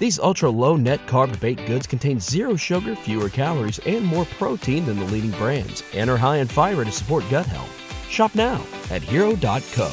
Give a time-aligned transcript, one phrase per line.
[0.00, 4.86] These ultra low net carb baked goods contain zero sugar, fewer calories, and more protein
[4.86, 7.70] than the leading brands, and are high in fiber to support gut health.
[8.08, 9.90] Shop now at hero.co.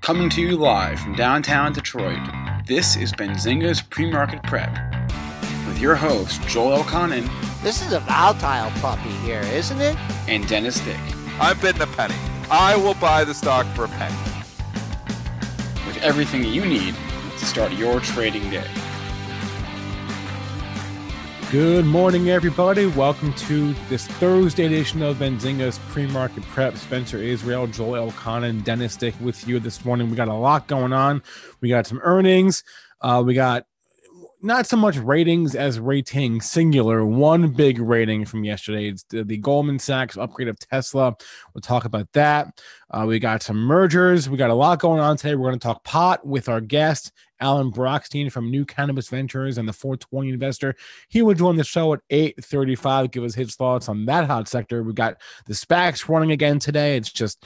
[0.00, 2.18] Coming to you live from downtown Detroit,
[2.66, 4.76] this is Benzinga's Pre-Market Prep
[5.68, 7.28] with your host, Joel Elconin
[7.62, 9.96] This is a volatile puppy here, isn't it?
[10.26, 10.98] and Dennis Dick.
[11.38, 12.16] I've been the penny.
[12.50, 14.16] I will buy the stock for a penny.
[15.86, 16.94] with everything you need
[17.38, 18.66] to start your trading day.
[21.52, 22.86] Good morning, everybody.
[22.86, 26.76] Welcome to this Thursday edition of Benzinga's pre-market prep.
[26.78, 30.08] Spencer Israel, Joel Elconin, Dennis Dick with you this morning.
[30.08, 31.22] We got a lot going on.
[31.60, 32.64] We got some earnings.
[33.02, 33.66] Uh, we got
[34.40, 37.04] not so much ratings as rating singular.
[37.04, 38.88] One big rating from yesterday.
[38.88, 41.16] It's the, the Goldman Sachs upgrade of Tesla.
[41.52, 42.60] We'll talk about that.
[42.90, 44.30] Uh, we got some mergers.
[44.30, 45.34] We got a lot going on today.
[45.34, 49.68] We're going to talk pot with our guest, Alan Brochstein from New Cannabis Ventures and
[49.68, 50.74] the 420 Investor.
[51.08, 53.10] He will join the show at 8:35.
[53.10, 54.82] Give us his thoughts on that hot sector.
[54.82, 56.96] We got the SPACs running again today.
[56.96, 57.44] It's just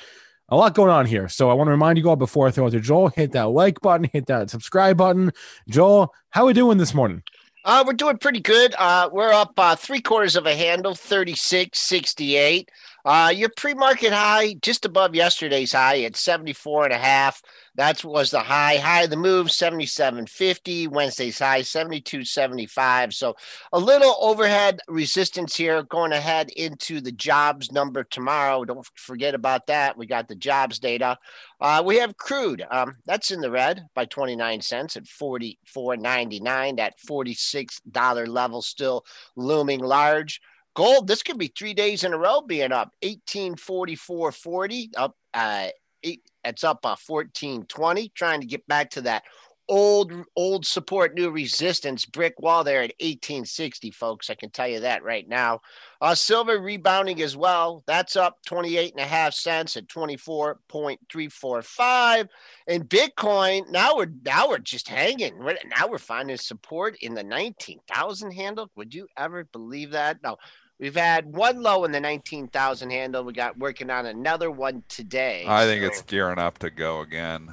[0.53, 1.31] a lot going on here.
[1.31, 3.49] So I want to remind you all before I throw it to Joel, hit that
[3.49, 5.33] like button, hit that subscribe button.
[5.67, 7.23] Joel, how we doing this morning?
[7.65, 8.75] Uh, we're doing pretty good.
[8.79, 12.67] Uh, we're up uh, three quarters of a handle, 36.68.
[13.03, 17.41] Uh, your pre-market high just above yesterday's high at 74 and a half.
[17.75, 18.77] That was the high.
[18.77, 20.89] High of the move, 77.50.
[20.89, 23.15] Wednesday's high, 72.75.
[23.15, 23.35] So
[23.73, 28.67] a little overhead resistance here going ahead into the jobs number tomorrow.
[28.67, 29.97] Don't forget about that.
[29.97, 31.17] We got the jobs data.
[31.63, 32.63] Uh, we have crude.
[32.71, 36.77] Um, that's in the red by 29 cents at 44.99.
[36.77, 40.43] That $46 level still looming large.
[40.75, 45.69] Gold, this could be three days in a row being up 1844.40 up uh
[46.03, 49.23] eight it's up by 1420 trying to get back to that
[49.69, 54.29] old old support new resistance brick wall there at 1860 folks.
[54.29, 55.61] I can tell you that right now.
[56.01, 57.85] Uh silver rebounding as well.
[57.87, 62.29] That's up 28 and a half cents at 24.345
[62.67, 65.39] and bitcoin now we're now we're just hanging.
[65.39, 68.69] Now we're finding support in the 19000 handle.
[68.77, 70.21] Would you ever believe that?
[70.23, 70.39] No
[70.83, 73.23] We've had one low in the 19,000 handle.
[73.23, 75.45] We got working on another one today.
[75.47, 77.51] I think So, it's gearing up to go again.
[77.51, 77.53] Uh,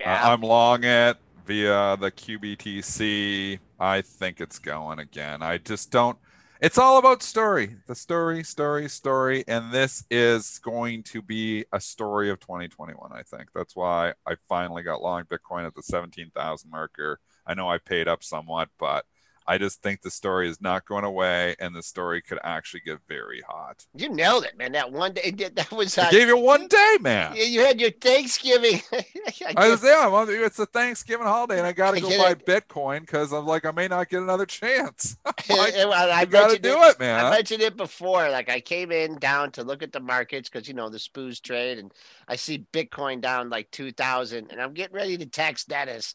[0.00, 0.22] yeah.
[0.22, 1.16] I- I'm long it
[1.46, 3.60] via the GBTC.
[3.80, 5.40] I think it's going again.
[5.40, 6.18] I just don't.
[6.60, 7.76] It's all about story.
[7.86, 9.42] The story, story, story.
[9.48, 13.48] And this is going to be a story of 2021, I think.
[13.54, 17.20] That's why I finally got long Bitcoin at the 17,000 marker.
[17.46, 19.06] I know I paid up somewhat, but
[19.48, 22.98] I just think the story is not going away and the story could actually get
[23.08, 23.86] very hot.
[23.94, 24.72] you nailed it, man.
[24.72, 25.96] That one day, that was.
[25.98, 27.34] I Uh, gave you one day, man.
[27.36, 28.80] you- had your Thanksgiving.
[28.92, 30.06] I I was yeah.
[30.08, 32.44] Well, it's a Thanksgiving holiday, and I got to go buy it.
[32.46, 35.16] Bitcoin because I'm like I may not get another chance.
[35.24, 36.90] I, Like, I you got to do it.
[36.92, 37.24] it, man.
[37.24, 38.28] I mentioned it before.
[38.30, 41.40] Like I came in down to look at the markets because you know the spoos
[41.40, 41.92] trade, and
[42.28, 46.14] I see Bitcoin down like two thousand, and I'm getting ready to text Dennis.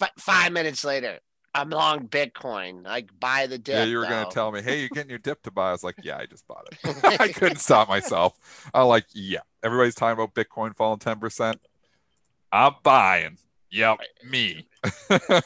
[0.00, 1.20] F- five minutes later,
[1.56, 2.84] I'm long Bitcoin.
[2.84, 3.74] Like buy the dip.
[3.74, 5.70] yeah, you were gonna tell me, hey, you're getting your dip to buy.
[5.70, 7.04] I was like, yeah, I just bought it.
[7.20, 8.38] I couldn't stop myself.
[8.74, 9.40] I'm like, yeah.
[9.62, 11.60] Everybody's talking about Bitcoin falling ten percent.
[12.52, 13.38] I'm buying.
[13.70, 13.98] Yep,
[14.30, 14.68] me.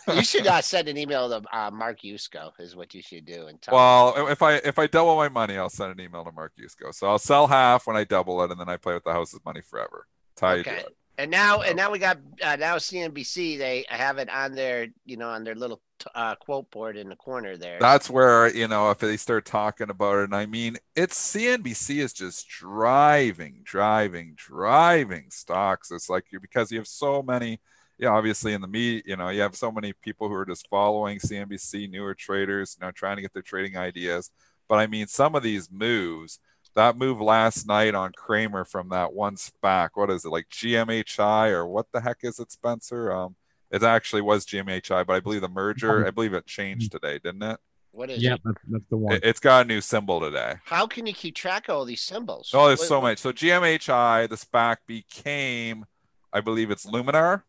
[0.09, 2.53] You should uh, send an email to uh, Mark Yusko.
[2.59, 3.47] Is what you should do.
[3.47, 3.79] And tell him.
[3.79, 6.93] Well, if I if I double my money, I'll send an email to Mark Yusko.
[6.93, 9.41] So I'll sell half when I double it, and then I play with the house's
[9.45, 10.07] money forever.
[10.35, 10.97] That's how you do it.
[11.21, 13.59] And now, and now we got uh, now CNBC.
[13.59, 15.83] They have it on their, you know, on their little
[16.15, 17.79] uh, quote board in the corner there.
[17.79, 21.99] That's where you know if they start talking about it, and I mean, it's CNBC
[21.99, 25.91] is just driving, driving, driving stocks.
[25.91, 27.61] It's like you because you have so many.
[27.99, 30.69] Yeah, obviously in the meet, you know, you have so many people who are just
[30.71, 34.31] following CNBC, newer traders, you know, trying to get their trading ideas.
[34.71, 36.39] But I mean, some of these moves,
[36.75, 41.51] that move last night on Cramer from that one SPAC, what is it like GMHI
[41.51, 43.13] or what the heck is it, Spencer?
[43.13, 43.37] Um,
[43.71, 47.43] it actually was GMHI, but I believe the merger, I believe it changed today, didn't
[47.43, 47.59] it?
[47.93, 48.41] What is Yeah, it?
[48.45, 49.15] that's, that's the one.
[49.15, 50.55] It- It's got a new symbol today.
[50.65, 52.51] How can you keep track of all these symbols?
[52.55, 53.19] Oh, there's What- so much.
[53.19, 55.87] So GMHI, the SPAC became,
[56.33, 57.43] I believe it's Luminar.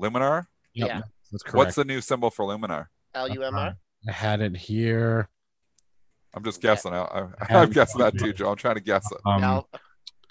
[0.00, 0.46] Luminar.
[0.74, 1.00] Yep, yeah.
[1.30, 1.54] that's correct.
[1.56, 2.86] What's the new symbol for Luminar?
[3.14, 3.76] LUMR.
[4.08, 5.28] I had it here.
[6.34, 6.70] I'm just Yeah.
[6.70, 6.92] guessing.
[6.92, 7.26] I, I,
[7.62, 8.50] I'm guessing that too, Joe.
[8.50, 9.18] I'm trying to guess it.
[9.24, 9.68] Um, L.
[9.72, 9.80] It's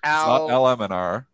[0.04, 0.64] not L.
[0.78, 1.26] LMNR.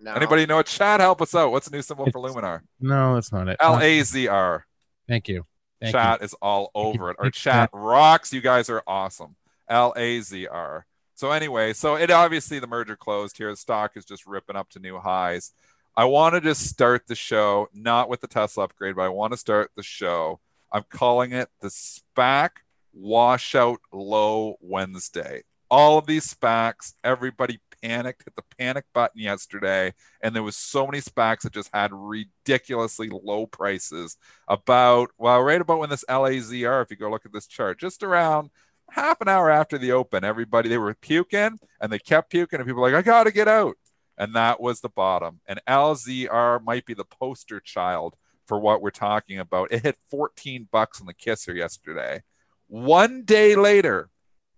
[0.00, 0.12] no.
[0.14, 0.66] Anybody know it?
[0.66, 1.52] Chat, help us out.
[1.52, 2.60] What's the new symbol for It's- Luminar?
[2.80, 3.56] no, that's not it.
[3.60, 4.66] L A Z R.
[5.08, 5.46] Thank you.
[5.80, 7.16] Thank Chat is all over it.
[7.18, 8.32] Our Thank you, chat rocks.
[8.32, 9.36] You guys are awesome.
[9.68, 10.86] L A Z R.
[11.14, 13.50] So anyway, so it obviously the merger closed here.
[13.50, 15.52] The stock is just ripping up to new highs.
[15.96, 19.32] I want to just start the show not with the Tesla upgrade, but I want
[19.32, 20.40] to start the show.
[20.72, 22.50] I'm calling it the SPAC
[22.96, 25.42] washout low Wednesday.
[25.70, 30.86] All of these SPACs, everybody panicked, hit the panic button yesterday, and there was so
[30.86, 34.16] many SPACs that just had ridiculously low prices.
[34.48, 38.02] About well, right about when this LAZR, if you go look at this chart, just
[38.02, 38.50] around
[38.90, 42.66] half an hour after the open, everybody they were puking and they kept puking, and
[42.66, 43.76] people were like, I gotta get out.
[44.18, 45.40] And that was the bottom.
[45.46, 48.14] And LZR might be the poster child
[48.46, 49.72] for what we're talking about.
[49.72, 52.22] It hit 14 bucks on the kisser yesterday.
[52.68, 54.10] One day later,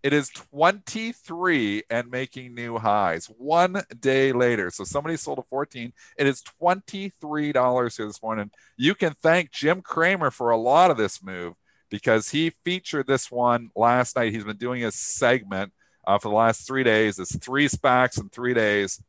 [0.02, 3.26] it is 23 and making new highs.
[3.26, 4.70] One day later.
[4.70, 5.93] So somebody sold a 14.
[6.16, 8.50] It is $23 here this morning.
[8.76, 11.55] You can thank Jim Cramer for a lot of this move
[11.90, 14.32] because he featured this one last night.
[14.32, 15.72] He's been doing a segment
[16.06, 17.19] uh, for the last three days.
[17.19, 19.02] It's three SPACs in three days.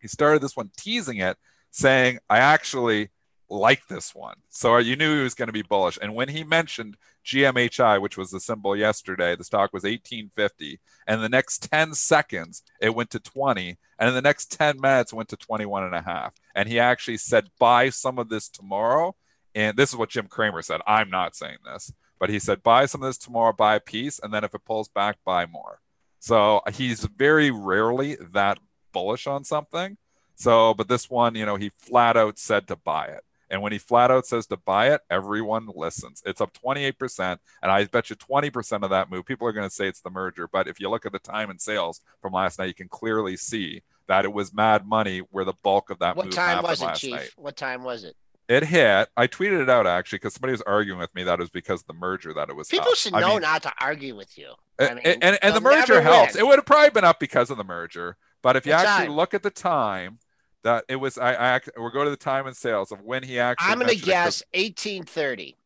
[0.00, 1.36] He started this one teasing it,
[1.70, 3.10] saying, I actually
[3.50, 4.36] like this one.
[4.48, 5.98] So you knew he was going to be bullish.
[6.00, 10.80] And when he mentioned GMHI, which was the symbol yesterday, the stock was 1850.
[11.06, 13.78] And the next 10 seconds, it went to 20.
[13.98, 16.34] And in the next 10 minutes, it went to 21 and a half.
[16.54, 19.14] And he actually said, buy some of this tomorrow.
[19.54, 20.80] And this is what Jim Cramer said.
[20.86, 24.20] I'm not saying this, but he said, buy some of this tomorrow, buy a piece.
[24.20, 25.80] And then if it pulls back, buy more.
[26.20, 28.58] So uh, he's very rarely that
[28.92, 29.96] bullish on something.
[30.36, 33.24] So, but this one, you know, he flat out said to buy it.
[33.50, 36.22] And when he flat out says to buy it, everyone listens.
[36.24, 37.38] It's up 28%.
[37.62, 40.10] And I bet you 20% of that move, people are going to say it's the
[40.10, 40.46] merger.
[40.46, 43.36] But if you look at the time and sales from last night, you can clearly
[43.36, 46.16] see that it was mad money where the bulk of that move.
[46.16, 47.10] What move time happened was it, Chief?
[47.12, 47.30] night.
[47.36, 48.16] What time was it?
[48.48, 49.08] It hit.
[49.16, 51.82] I tweeted it out actually because somebody was arguing with me that it was because
[51.82, 52.96] of the merger that it was People up.
[52.96, 54.52] should I know mean, not to argue with you.
[54.80, 56.34] I mean, and, and, and the merger helps.
[56.34, 56.44] win.
[56.44, 58.16] It would have probably been up because of the merger.
[58.42, 59.16] But if you What actually time?
[59.16, 60.18] look at the time
[60.62, 63.22] that it was, I, I act- we'll go to the time and sales of when
[63.22, 63.70] he actually.
[63.72, 65.56] I'm going to mentioned it, 'cause guess 1830.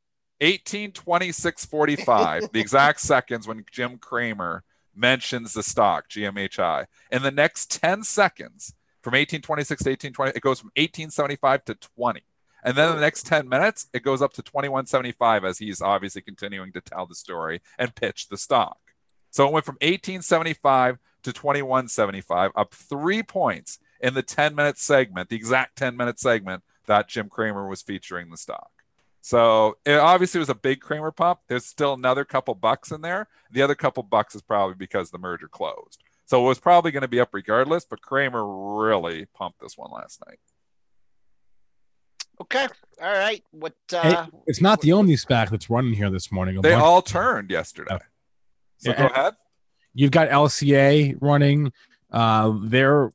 [0.41, 7.31] 18 26 45 the exact seconds when jim cramer mentions the stock gmhi in the
[7.31, 12.20] next 10 seconds from 1826 to 1820 it goes from 1875 to 20
[12.64, 16.20] and then in the next 10 minutes it goes up to 2175 as he's obviously
[16.20, 18.79] continuing to tell the story and pitch the stock
[19.31, 25.29] so it went from 1875 to 2175 up three points in the 10 minute segment
[25.29, 28.70] the exact 10 minute segment that jim cramer was featuring the stock
[29.20, 31.41] so it obviously was a big Cramer pump.
[31.48, 33.27] There's still another couple bucks in there.
[33.51, 36.03] The other couple bucks is probably because the merger closed.
[36.27, 39.91] So it was probably going to be up regardless, but Cramer really pumped this one
[39.93, 40.41] last night.
[42.39, 42.67] Okay.
[43.03, 43.43] All right.
[43.53, 43.74] What?
[43.91, 46.58] Hey, Uh, it's not the only SPAC that's running here this morning.
[46.58, 47.96] A They bunch- all turned yesterday.
[48.79, 49.34] So Yeah, go ahead.
[49.94, 51.72] You've got LCA running.
[52.10, 53.10] Uh, they're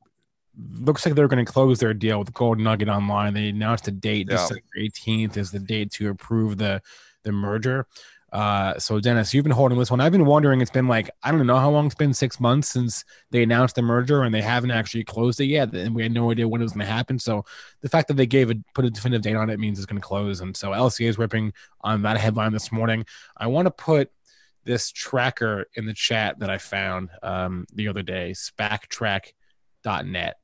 [0.80, 3.34] looks like they're going to close their deal with Gold Nugget Online.
[3.34, 4.38] They announced a date, Yeah.
[4.38, 6.82] December 18th is the date to approve the
[7.24, 7.86] the merger.
[8.32, 10.00] Uh, so Dennis, you've been holding this one.
[10.00, 10.62] I've been wondering.
[10.62, 12.14] It's been like I don't know how long it's been.
[12.14, 15.74] Six months since they announced the merger, and they haven't actually closed it yet.
[15.74, 17.18] And we had no idea when it was going to happen.
[17.18, 17.44] So
[17.82, 20.00] the fact that they gave it, put a definitive date on it, means it's going
[20.00, 20.42] to close.
[20.42, 23.06] And so LCA is ripping on that headline this morning.
[23.36, 24.12] I want to put
[24.64, 30.36] this tracker in the chat that I found um, the other day, spactrack.net.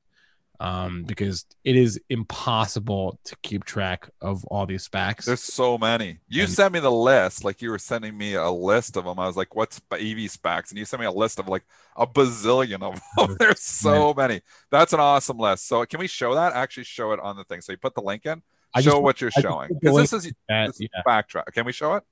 [0.60, 5.26] um, because it is impossible to keep track of all these SPACs.
[5.26, 6.20] There's so many.
[6.28, 9.20] You And- sent me the list, like you were sending me a list of them.
[9.20, 11.64] I was like, "What's EV SPACs?" And you sent me a list of like
[11.96, 13.36] a bazillion of them.
[13.40, 14.42] There's so many.
[14.72, 15.68] That's an awesome list.
[15.68, 16.54] So can we show that?
[16.54, 17.62] Actually, show it on the thing.
[17.62, 18.42] So you put the link in.
[18.74, 21.02] I show just- what you're I showing because this is That- this is yeah.
[21.08, 21.46] spactrack.
[21.54, 22.04] Can we show it?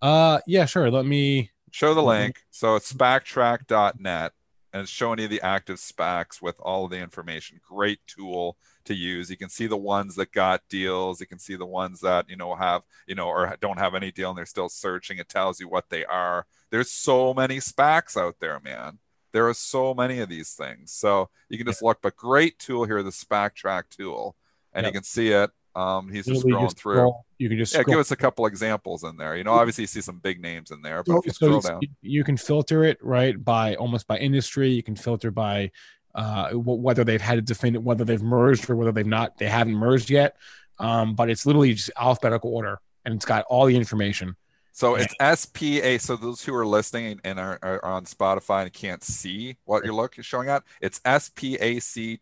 [0.00, 0.90] Uh, yeah, sure.
[0.90, 1.50] Let me.
[1.70, 2.36] Show the link.
[2.50, 4.32] So it's spactrack.net
[4.72, 7.60] and it's showing you the active SPACs with all of the information.
[7.66, 9.30] Great tool to use.
[9.30, 11.20] You can see the ones that got deals.
[11.20, 14.10] You can see the ones that, you know, have, you know, or don't have any
[14.10, 15.18] deal and they're still searching.
[15.18, 16.46] It tells you what they are.
[16.70, 18.98] There's so many SPACs out there, man.
[19.32, 20.92] There are so many of these things.
[20.92, 24.36] So you can just look, but great tool here, the SPAC track tool.
[24.72, 25.50] And you can see it.
[25.74, 26.94] Um, he's just scrolling just through.
[26.96, 29.36] scroll- You can just Yeah, give us a couple examples in there.
[29.36, 31.60] You know, obviously you see some big names in there, but if you scroll you-
[31.62, 31.80] down.
[32.02, 35.70] you can filter it right by almost by industry you can filter by
[36.14, 39.74] uh whether they've had a definitive whether they've merged or whether they've not they haven't
[39.74, 40.36] merged yet
[40.78, 44.36] um but it's literally just alphabetical order and it's got all the information
[44.74, 45.98] So it's SPA.
[45.98, 49.92] So those who are listening and are, are on Spotify and can't see what you're
[49.94, 50.98] looking showing at, it's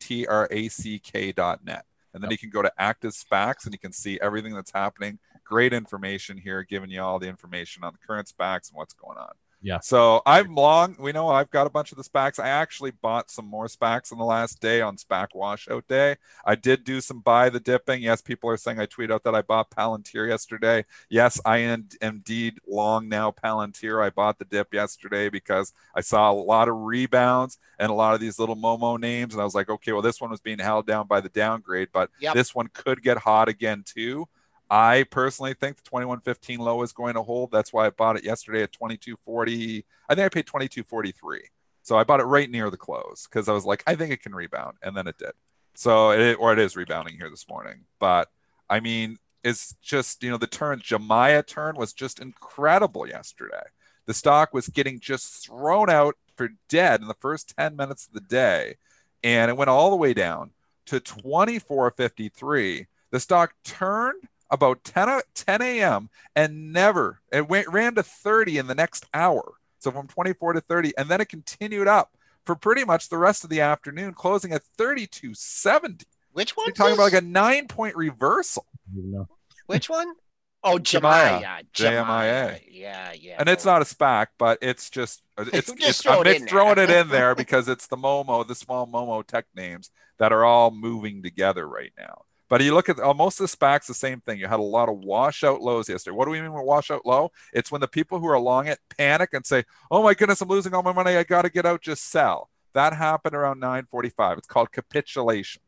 [0.02, 1.84] S-P-A-C-T-R-A-C-K dot net.
[2.12, 5.18] And then you can go to active SPACs and you can see everything that's happening.
[5.44, 9.18] Great information here, giving you all the information on the current SPACs and what's going
[9.18, 9.32] on.
[9.62, 9.80] Yeah.
[9.80, 10.96] So I'm long.
[10.98, 12.38] We know I've got a bunch of the SPACs.
[12.42, 16.16] I actually bought some more SPACs in the last day on SPAC washout day.
[16.46, 18.02] I did do some buy the dipping.
[18.02, 20.84] Yes, people are saying I tweet out that I bought Palantir yesterday.
[21.10, 24.02] Yes, I am indeed long now Palantir.
[24.02, 28.14] I bought the dip yesterday because I saw a lot of rebounds and a lot
[28.14, 29.34] of these little Momo names.
[29.34, 31.88] And I was like, okay, well, this one was being held down by the downgrade,
[31.92, 32.34] but Yep.
[32.34, 34.26] this one could get hot again too.
[34.70, 37.50] I personally think the 2115 low is going to hold.
[37.50, 39.84] That's why I bought it yesterday at 2240.
[40.08, 41.40] I think I paid 2243.
[41.82, 44.22] So I bought it right near the close because I was like, I think it
[44.22, 44.76] can rebound.
[44.82, 45.32] And then it did.
[45.74, 47.80] So it, or it is rebounding here this morning.
[47.98, 48.30] But
[48.68, 53.64] I mean, it's just, you know, the turn, Jumia turn was just incredible yesterday.
[54.06, 58.12] The stock was getting just thrown out for dead in the first 10 minutes of
[58.12, 58.76] the day.
[59.24, 60.50] And it went all the way down
[60.86, 62.86] to 2453.
[63.10, 66.10] The stock turned about 10, o- 10 a.m.
[66.34, 69.54] and never, it went, ran to 30 in the next hour.
[69.78, 70.92] So from 24 to 30.
[70.98, 74.62] And then it continued up for pretty much the rest of the afternoon, closing at
[74.76, 76.04] 3270.
[76.32, 76.66] Which one?
[76.66, 78.66] You're talking about like a nine point reversal.
[78.94, 79.26] you
[79.66, 80.12] Which one?
[80.62, 81.40] Oh, Jumia.
[81.40, 81.64] Jumia.
[81.72, 82.60] Jumia.
[82.68, 83.36] Yeah, yeah.
[83.38, 86.38] and it's not a SPAC, but it's just uh, it's, Just it's throw I'm it
[86.40, 86.84] just throwing there.
[86.84, 90.70] it in there because it's the Momo, the small Momo tech names that are all
[90.70, 92.24] moving together right now.
[92.50, 94.40] But you look at uh, most of the SPACs, the same thing.
[94.40, 96.16] You had a lot of washout lows yesterday.
[96.16, 97.30] What do we mean with washout low?
[97.54, 100.48] It's when the people who are along it panic and say, "Oh my goodness, I'm
[100.48, 101.16] losing all my money.
[101.16, 101.80] I got to get out.
[101.80, 104.38] Just sell." That happened around 9:45.
[104.38, 105.62] It's called capitulation.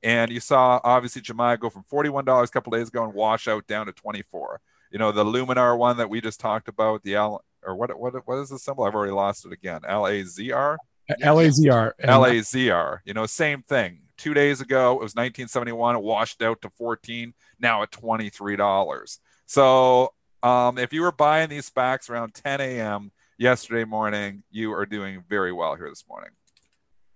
[0.00, 3.66] And you saw obviously Jumia go from $41 a couple days ago and wash out
[3.66, 4.60] down to 24.
[4.92, 8.14] You know, the Luminar one that we just talked about, the L or what what
[8.26, 8.84] what is the symbol?
[8.84, 9.80] I've already lost it again.
[9.88, 10.78] L A Z R?
[11.40, 13.02] lazr and- L A Z R.
[13.04, 14.02] You know, same thing.
[14.18, 15.96] Two days ago, it was 1971.
[15.96, 17.32] It washed out to 14.
[17.58, 19.18] Now at $23.
[19.46, 23.12] So um, if you were buying these SPACs around 10 a.m.
[23.38, 26.30] yesterday morning, you are doing very well here this morning.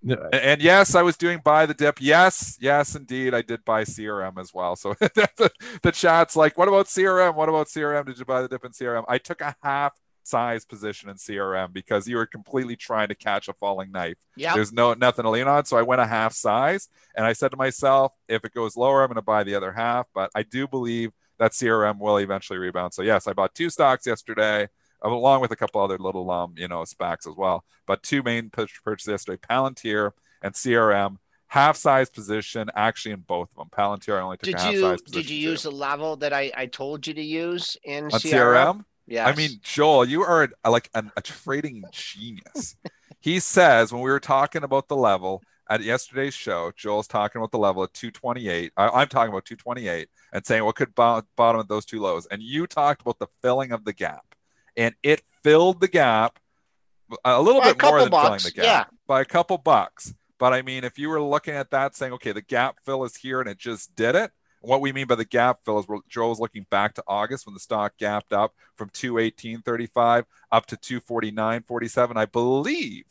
[0.05, 2.01] And, and yes, I was doing buy the dip.
[2.01, 4.75] Yes, yes, indeed, I did buy CRM as well.
[4.75, 5.51] So the,
[5.83, 7.35] the chat's like, what about CRM?
[7.37, 8.07] What about CRM?
[8.07, 9.05] Did you buy the dip in CRM?
[9.07, 9.93] I took a half
[10.25, 14.17] size position in CRM because you were completely trying to catch a falling knife.
[14.37, 14.55] Yeah.
[14.55, 15.65] There's no nothing to lean on.
[15.65, 19.03] So I went a half size and I said to myself, if it goes lower,
[19.03, 20.07] I'm going to buy the other half.
[20.15, 22.95] But I do believe that CRM will eventually rebound.
[22.95, 24.69] So yes, I bought two stocks yesterday,
[25.03, 27.65] along with a couple other little um, you know, SPACs as well.
[27.87, 30.13] But two main purch- purchases yesterday, Palantir
[30.43, 31.17] and CRM.
[31.49, 33.69] Half size position actually in both of them.
[33.77, 35.33] Palantir, I only took Did a half you size did position.
[35.35, 35.51] you too.
[35.51, 38.33] use the level that I, I told you to use in CRM?
[38.33, 38.85] CRM?
[39.07, 39.29] Yes.
[39.29, 42.77] I mean, Joel, you are a, like an, a trading genius.
[43.21, 47.51] he says when we were talking about the level at yesterday's show, Joel's talking about
[47.51, 48.73] the level at 228.
[48.77, 52.27] I, I'm talking about 228 and saying what could bo- bottom at those two lows.
[52.27, 54.25] And you talked about the filling of the gap,
[54.77, 56.39] and it filled the gap
[57.25, 60.15] a little By a bit more than bucks, filling the gap by a couple bucks.
[60.39, 63.17] But I mean, if you were looking at that saying, okay, the gap fill is
[63.17, 65.99] here and it just did it, what we mean by the gap fill is where
[66.09, 72.17] Joel's looking back to August when the stock gapped up from 218.35 up to 249.47.
[72.17, 73.05] I believe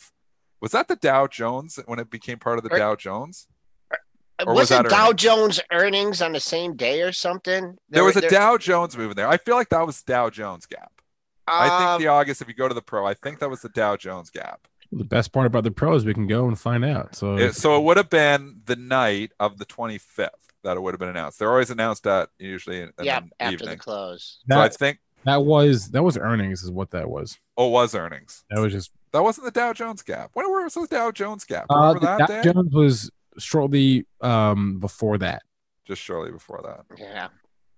[0.60, 3.48] was that the Dow Jones when it became part of the Er- Dow Jones?
[4.46, 5.22] or was Wasn't that Dow earnings?
[5.22, 7.78] Jones earnings on the same day or something?
[7.90, 9.28] There was a there- Dow Jones move in there.
[9.28, 10.92] I feel like that was Dow Jones gap.
[11.48, 13.62] I um, think the August, if you go to the pro, I think that was
[13.62, 14.68] the Dow Jones gap.
[14.92, 17.16] The best part about the pro is we can go and find out.
[17.16, 20.30] So, It- so it would have been the night of the 25th
[20.64, 21.40] that it would have been announced.
[21.40, 23.70] They're always announced at usually in, in yeah, the after evening.
[23.70, 24.40] the close.
[24.50, 27.38] so I think that was that was earnings, is what that was.
[27.58, 28.44] oh, it was earnings.
[28.50, 30.32] That was just That wasn't the Dow Jones gap.
[30.34, 31.66] When was the Dow Jones gap?
[31.70, 32.44] uh, the that, Dow Dan?
[32.44, 35.44] Jones was shortly um before that.
[35.86, 36.98] Just shortly before that.
[37.00, 37.30] Yeah.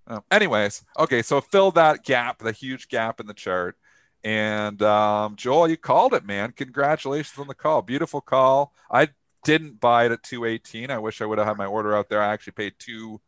[0.08, 3.78] Um, anyways, okay, so fill that gap, the huge gap in the chart.
[4.24, 6.52] And um, Joel, you called it, man.
[6.52, 7.82] Congratulations on the call.
[7.82, 8.74] Beautiful call.
[8.92, 9.10] I
[9.44, 10.92] didn't buy it at 218.
[10.92, 12.22] I wish I would have had my order out there.
[12.22, 13.22] I actually paid two.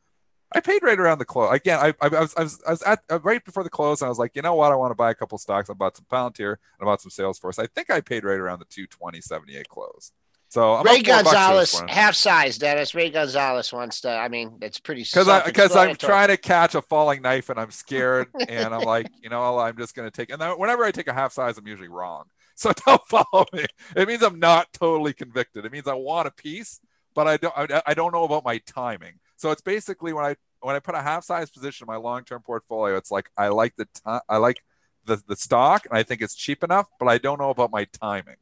[0.53, 1.53] I paid right around the close.
[1.53, 4.01] Again, I, I, I was, I was, I was at uh, right before the close.
[4.01, 4.71] And I was like, you know what?
[4.71, 5.69] I want to buy a couple stocks.
[5.69, 7.59] I bought some Palantir and I bought some Salesforce.
[7.59, 10.11] I think I paid right around the 220, 78 close.
[10.49, 12.95] So I'm Ray Gonzalez, half size, Dennis.
[12.95, 14.09] Ray Gonzalez wants to.
[14.09, 15.01] I mean, it's pretty.
[15.01, 18.83] because I because I'm trying to catch a falling knife and I'm scared and I'm
[18.83, 21.57] like, you know, I'm just gonna take and then whenever I take a half size,
[21.57, 22.25] I'm usually wrong.
[22.57, 23.65] So don't follow me.
[23.97, 25.65] It means I'm not totally convicted.
[25.65, 26.79] It means I want a piece,
[27.13, 29.19] but I don't I, I don't know about my timing.
[29.35, 32.23] So it's basically when I when I put a half size position in my long
[32.23, 33.87] term portfolio, it's like I like the
[34.29, 34.63] I like
[35.05, 37.85] the the stock and I think it's cheap enough, but I don't know about my
[37.85, 38.37] timing.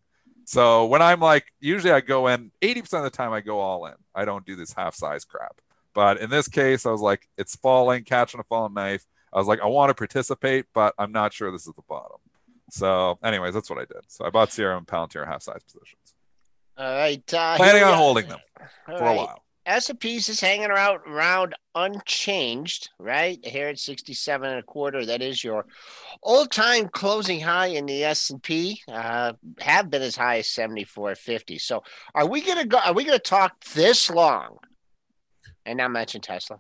[0.46, 3.86] So when I'm like, usually I go in 80% of the time I go all
[3.86, 3.93] in.
[4.13, 5.62] I don't do this half size crap.
[5.93, 9.05] But in this case, I was like, it's falling, catching a falling knife.
[9.32, 12.17] I was like, I want to participate, but I'm not sure this is the bottom.
[12.74, 14.01] So, anyways, that's what I did.
[14.08, 16.15] So I bought Sierra and Palantir half size positions,
[16.75, 17.22] All right.
[17.32, 17.98] Uh, planning on go.
[17.98, 18.39] holding them
[18.88, 19.13] All for right.
[19.13, 19.44] a while.
[19.68, 23.38] S&P's is hanging around around unchanged, right?
[23.46, 25.06] Here at 67 and a quarter.
[25.06, 25.68] That is your
[26.24, 28.82] all-time closing high in the S&P.
[28.92, 31.62] Uh, have been as high as 74.50.
[31.62, 31.84] So,
[32.15, 32.80] are we gonna go?
[32.80, 34.58] Are we gonna talk this long
[35.63, 36.58] and not mention Tesla?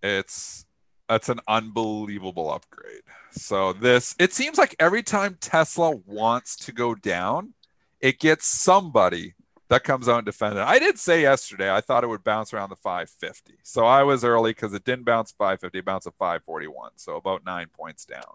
[0.00, 0.64] It's
[1.08, 3.02] that's an unbelievable upgrade.
[3.30, 7.54] So this it seems like every time Tesla wants to go down,
[8.00, 9.34] it gets somebody
[9.68, 10.62] that comes out and defend it.
[10.62, 13.58] I did say yesterday I thought it would bounce around the 550.
[13.62, 16.92] So I was early because it didn't bounce 550, it bounced at 541.
[16.96, 18.34] So about nine points down.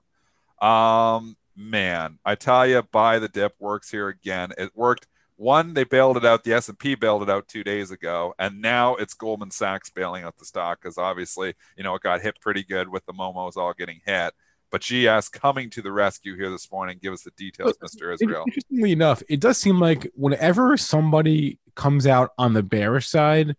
[0.62, 4.52] Um man, I tell you, buy the dip works here again.
[4.58, 5.08] It worked
[5.42, 8.96] one they bailed it out the s&p bailed it out two days ago and now
[8.96, 12.64] it's goldman sachs bailing out the stock because obviously you know it got hit pretty
[12.64, 14.34] good with the momos all getting hit
[14.70, 18.46] but gs coming to the rescue here this morning give us the details mr israel
[18.82, 23.56] Interestingly enough, it does seem like whenever somebody comes out on the bearish side,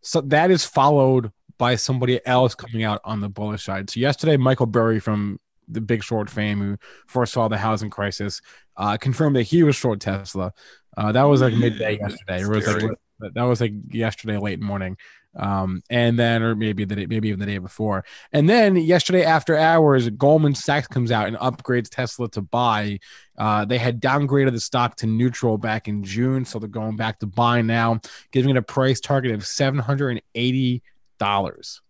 [0.00, 3.88] so that is followed by somebody else coming out on the bullish side.
[3.90, 8.40] So yesterday, Michael Burry from the Big Short fame, who foresaw the housing crisis,
[8.76, 10.52] uh, confirmed that he was short Tesla.
[10.96, 12.40] Uh, that was like midday yesterday.
[12.40, 12.98] It was like
[13.34, 14.96] that was like yesterday late morning,
[15.36, 18.04] um, and then or maybe the day, maybe even the day before.
[18.32, 22.98] And then yesterday after hours, Goldman Sachs comes out and upgrades Tesla to buy.
[23.38, 27.18] Uh, they had downgraded the stock to neutral back in June, so they're going back
[27.20, 28.00] to buy now,
[28.32, 30.82] giving it a price target of seven hundred and eighty
[31.18, 31.80] dollars.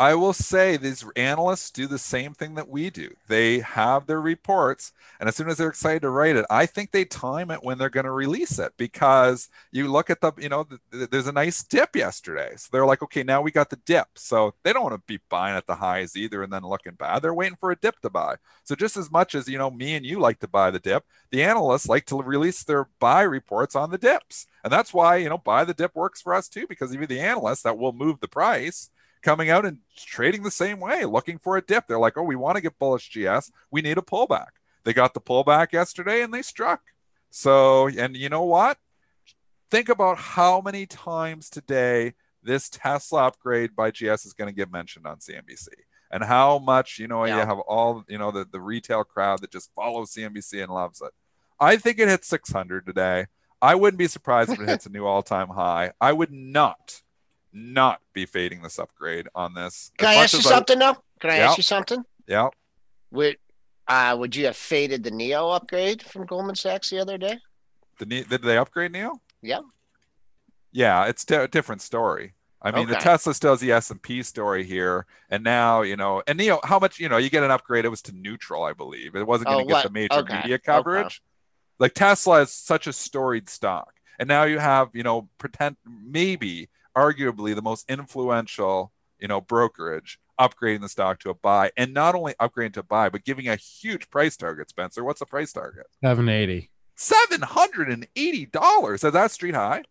[0.00, 3.10] I will say these analysts do the same thing that we do.
[3.28, 6.90] They have their reports, and as soon as they're excited to write it, I think
[6.90, 10.48] they time it when they're going to release it because you look at the, you
[10.48, 12.54] know, th- th- there's a nice dip yesterday.
[12.56, 14.06] So they're like, okay, now we got the dip.
[14.14, 17.20] So they don't want to be buying at the highs either and then looking bad.
[17.20, 18.36] They're waiting for a dip to buy.
[18.64, 21.04] So just as much as, you know, me and you like to buy the dip,
[21.30, 24.46] the analysts like to release their buy reports on the dips.
[24.64, 27.20] And that's why, you know, buy the dip works for us too, because even the
[27.20, 28.88] analysts that will move the price
[29.22, 31.86] coming out and trading the same way, looking for a dip.
[31.86, 33.50] They're like, oh, we want to get bullish GS.
[33.70, 34.48] We need a pullback.
[34.84, 36.80] They got the pullback yesterday and they struck.
[37.30, 38.78] So, and you know what?
[39.70, 44.72] Think about how many times today this Tesla upgrade by GS is going to get
[44.72, 45.68] mentioned on CNBC
[46.10, 47.40] and how much, you know, Yeah.
[47.40, 51.00] you have all, you know, the, the retail crowd that just follows CNBC and loves
[51.02, 51.12] it.
[51.60, 53.26] I think it hit 600 today.
[53.62, 55.92] I wouldn't be surprised if it hits a new all time high.
[56.00, 57.02] I would not
[57.52, 59.90] not be fading this upgrade on this.
[59.98, 60.96] Can As I ask you as I- something though?
[61.20, 61.48] Can I Yeah.
[61.48, 62.04] ask you something?
[62.26, 62.48] yeah.
[63.12, 63.36] Would
[63.88, 67.38] uh would you have faded the NIO upgrade from Goldman Sachs the other day?
[67.98, 69.18] The, did they upgrade NIO?
[69.42, 69.60] Yeah.
[70.72, 72.34] Yeah, it's a different story.
[72.62, 75.96] I mean, the Tesla still has the S and P story here, and now you
[75.96, 77.84] know, and NIO, how much you know, you get an upgrade.
[77.86, 79.16] It was to neutral, I believe.
[79.16, 80.36] It wasn't going Oh, to get the major Okay.
[80.36, 80.62] media Okay.
[80.64, 81.22] coverage.
[81.78, 86.68] Like Tesla is such a storied stock, and now you have you know, pretend maybe,
[86.96, 92.14] arguably the most influential you know brokerage upgrading the stock to a buy, and not
[92.14, 94.70] only upgrading to buy, but giving a huge price target.
[94.70, 95.86] Spencer, what's the price target?
[96.02, 96.70] Seven eighty.
[96.96, 99.04] Seven hundred and eighty dollars.
[99.04, 99.82] Is that street high?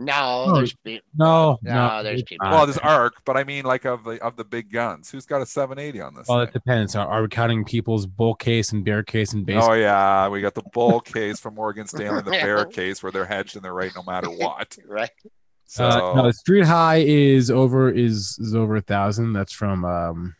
[0.00, 1.08] No, No, there's people.
[1.16, 2.48] No, No, no, there's people.
[2.48, 5.42] Well, there's Arc, but I mean, like of the of the big guns, who's got
[5.42, 6.28] a 780 on this?
[6.28, 6.48] Well, thing?
[6.48, 6.94] it depends.
[6.94, 9.60] Are, are we counting people's bull case and bear case and base?
[9.60, 13.24] Oh yeah, we got the bull case from Morgan Stanley, the bear case where they're
[13.24, 14.76] hedged and they're right no matter what.
[14.86, 15.10] Right.
[15.70, 19.32] So Uh, no, the street high is over is is over a thousand.
[19.34, 20.34] That's from um.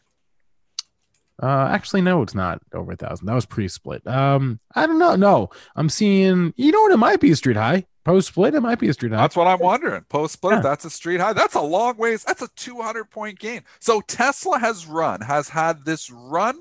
[1.41, 3.27] Uh, actually, no, it's not over a thousand.
[3.27, 4.05] That was pre-split.
[4.09, 5.15] Um, I don't know.
[5.15, 6.53] No, I'm seeing.
[6.57, 6.93] You know what?
[6.93, 7.85] It might be a street high.
[8.05, 9.19] Post split, it might be a street high.
[9.19, 10.03] that's what I'm wondering.
[10.09, 10.61] Post split, Yeah.
[10.63, 11.35] that's a street high.
[11.35, 12.25] That's a long ways.
[12.25, 13.61] That's a 200 point gain.
[13.81, 16.57] So Tesla has run, has had this run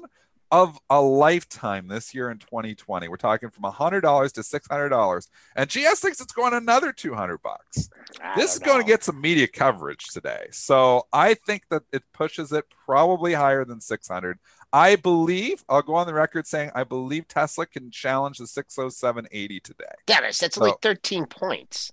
[0.51, 3.07] of a lifetime this year in 2020.
[3.07, 4.01] We're talking from $100
[4.33, 7.89] to $600, and GS thinks it's going another 200 bucks.
[8.36, 10.47] This is don't going to get some media coverage today.
[10.51, 14.39] So I think that it pushes it probably higher than 600.
[14.73, 19.60] I believe, I'll go on the record saying, I believe Tesla can challenge the 60780
[19.60, 19.86] today.
[20.05, 20.39] Dennis.
[20.39, 21.91] That's So- only 13 points.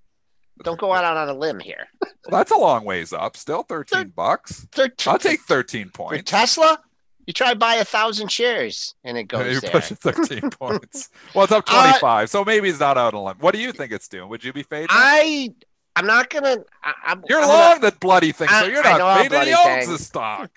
[0.63, 1.89] Don't go out on a limb here.
[2.31, 3.37] Well, that's a long ways up.
[3.37, 4.67] Still 13 bucks.
[4.73, 5.13] 13.
[5.13, 6.31] I'll take 13 for points.
[6.31, 6.81] Tesla.
[7.27, 9.71] You try to buy a thousand shares and it goes You're there.
[9.71, 11.09] pushing 13 points.
[11.35, 13.37] Well, it's up Uh, 25, so maybe it's not out on limb.
[13.41, 14.29] What do you think it's doing?
[14.29, 14.89] Would you be fading?
[14.91, 15.55] I
[15.97, 16.59] I'm not gonna.
[16.83, 19.49] I, I'm, You're I'm long Gonna that bloody thing, so you're I not fading.
[19.49, 20.51] He owns the stock.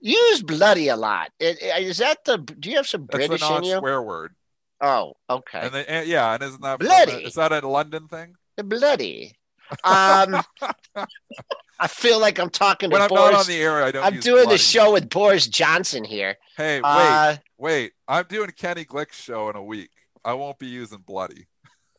[0.00, 1.30] use bloody a lot.
[1.38, 2.38] It, it- is that the?
[2.38, 3.70] Do you have some That's British in you?
[3.72, 4.34] non-swear word.
[4.80, 5.60] Oh, okay.
[5.60, 7.12] And, they, and yeah, and isn't that Bloody.
[7.12, 8.34] the- is that a London thing?
[8.56, 9.32] The bloody.
[9.84, 10.42] Um,
[11.80, 13.32] I feel like I'm talking to When I'm Boris.
[13.32, 14.04] not on the air, I don't.
[14.04, 14.54] I'm doing bloody.
[14.56, 16.36] the show with Boris Johnson here.
[16.56, 17.92] Hey, wait, Uh, wait.
[18.06, 19.90] I'm doing Kenny Glick's show in a week.
[20.24, 21.48] I won't be using bloody.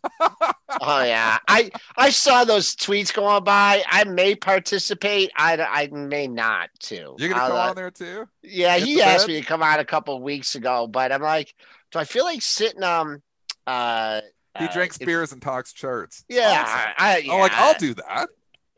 [0.20, 3.84] oh yeah, I I saw those tweets going by.
[3.90, 5.32] I may participate.
[5.38, 7.16] I, I may not too.
[7.18, 8.26] You're gonna I'll, come uh, on there too?
[8.42, 9.34] Yeah, Get he asked bed?
[9.34, 11.54] me to come out a couple weeks ago, but I'm like,
[11.92, 12.84] do I feel like sitting?
[12.84, 13.22] Um,
[13.66, 14.20] uh,
[14.60, 16.24] He uh, drinks if- beers and talks charts.
[16.30, 16.94] Yeah, Awesome.
[16.98, 18.30] I, yeah, I'm like, I'll do that.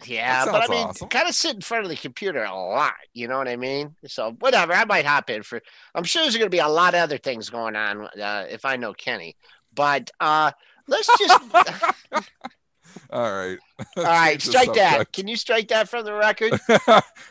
[0.05, 1.07] Yeah, That but I mean, awesome.
[1.07, 2.93] kind of sit in front of the computer a lot.
[3.13, 3.95] You know what I mean?
[4.07, 5.61] So whatever, I might hop in for.
[5.93, 8.65] I'm sure there's going to be a lot of other things going on uh, if
[8.65, 9.38] I know Kenny.
[9.73, 10.51] But uh
[10.88, 11.41] let's just.
[13.09, 13.57] All right.
[13.97, 15.11] all right, strike that.
[15.11, 16.53] Can you strike that from the record?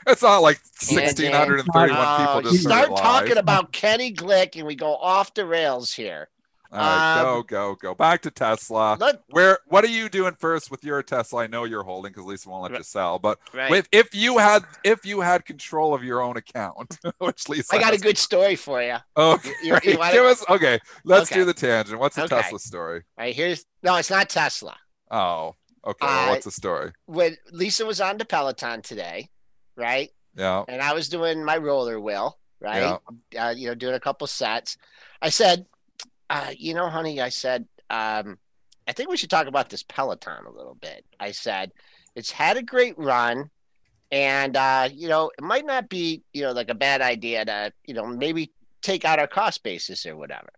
[0.07, 4.74] it's not like 1,631 Oh, people you just start talking about Kenny Glick, and we
[4.74, 6.28] go off the rails here.
[6.74, 7.94] All right, um, go, go, go.
[7.94, 8.96] Back to Tesla.
[8.98, 9.60] Let, Where?
[9.68, 11.44] What are you doing first with your Tesla?
[11.44, 12.78] I know you're holding because Lisa won't let Right.
[12.80, 13.18] you sell.
[13.20, 13.70] But right.
[13.70, 17.78] with if you had if you had control of your own account, which Lisa, I
[17.78, 18.96] got a good story for you.
[19.16, 20.44] Okay, you- you wanna- give us.
[20.48, 21.40] Okay, let's Okay.
[21.40, 21.98] do the tangent.
[22.00, 22.40] What's the Okay.
[22.42, 23.02] Tesla story?
[23.18, 24.76] All right, here's no, it's not Tesla.
[25.10, 25.54] Oh,
[25.87, 26.06] okay.
[26.06, 26.90] Uh, what's the story?
[27.06, 29.28] When Lisa was on the Peloton today,
[29.76, 30.10] right?
[30.37, 32.98] Yeah, and I was doing my roller wheel, right?
[33.38, 34.76] Uh, you know, doing a couple sets.
[35.22, 35.66] I said,
[36.30, 38.38] uh, you know, honey, I said, um,
[38.87, 41.04] I think we should talk about this Peloton a little bit.
[41.18, 41.72] I said,
[42.14, 43.50] it's had a great run.
[44.10, 47.72] And, uh, you know, it might not be, you know, like a bad idea to,
[47.87, 50.50] you know, maybe take out our cost basis or whatever.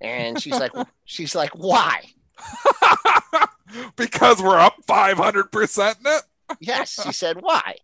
[0.00, 0.72] And she's like,
[1.04, 2.04] she's like, why?
[3.96, 6.22] because we're up 500 percent in it.
[6.60, 7.02] Yes.
[7.04, 7.76] She said, why?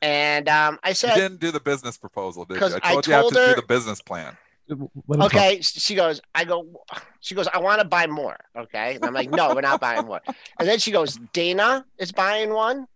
[0.00, 2.66] And um, I You said, didn't do the business proposal, did you?
[2.66, 4.36] I I told you, you have told to her- do the business plan.
[4.68, 5.34] Let him talk.
[5.34, 6.84] okay she goes i go
[7.20, 8.96] she goes i want to buy more okay?
[8.96, 10.20] And i'm like no we're not buying more.
[10.58, 12.86] And then she goes dana is buying one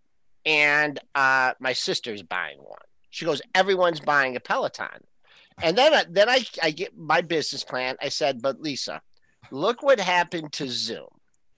[0.44, 2.78] and uh my sister's buying one.
[3.11, 5.04] She goes everyone's buying a peloton.
[5.62, 7.96] And then I, then i i get my business plan.
[8.00, 9.00] I said but lisa
[9.50, 11.08] look what happened to zoom.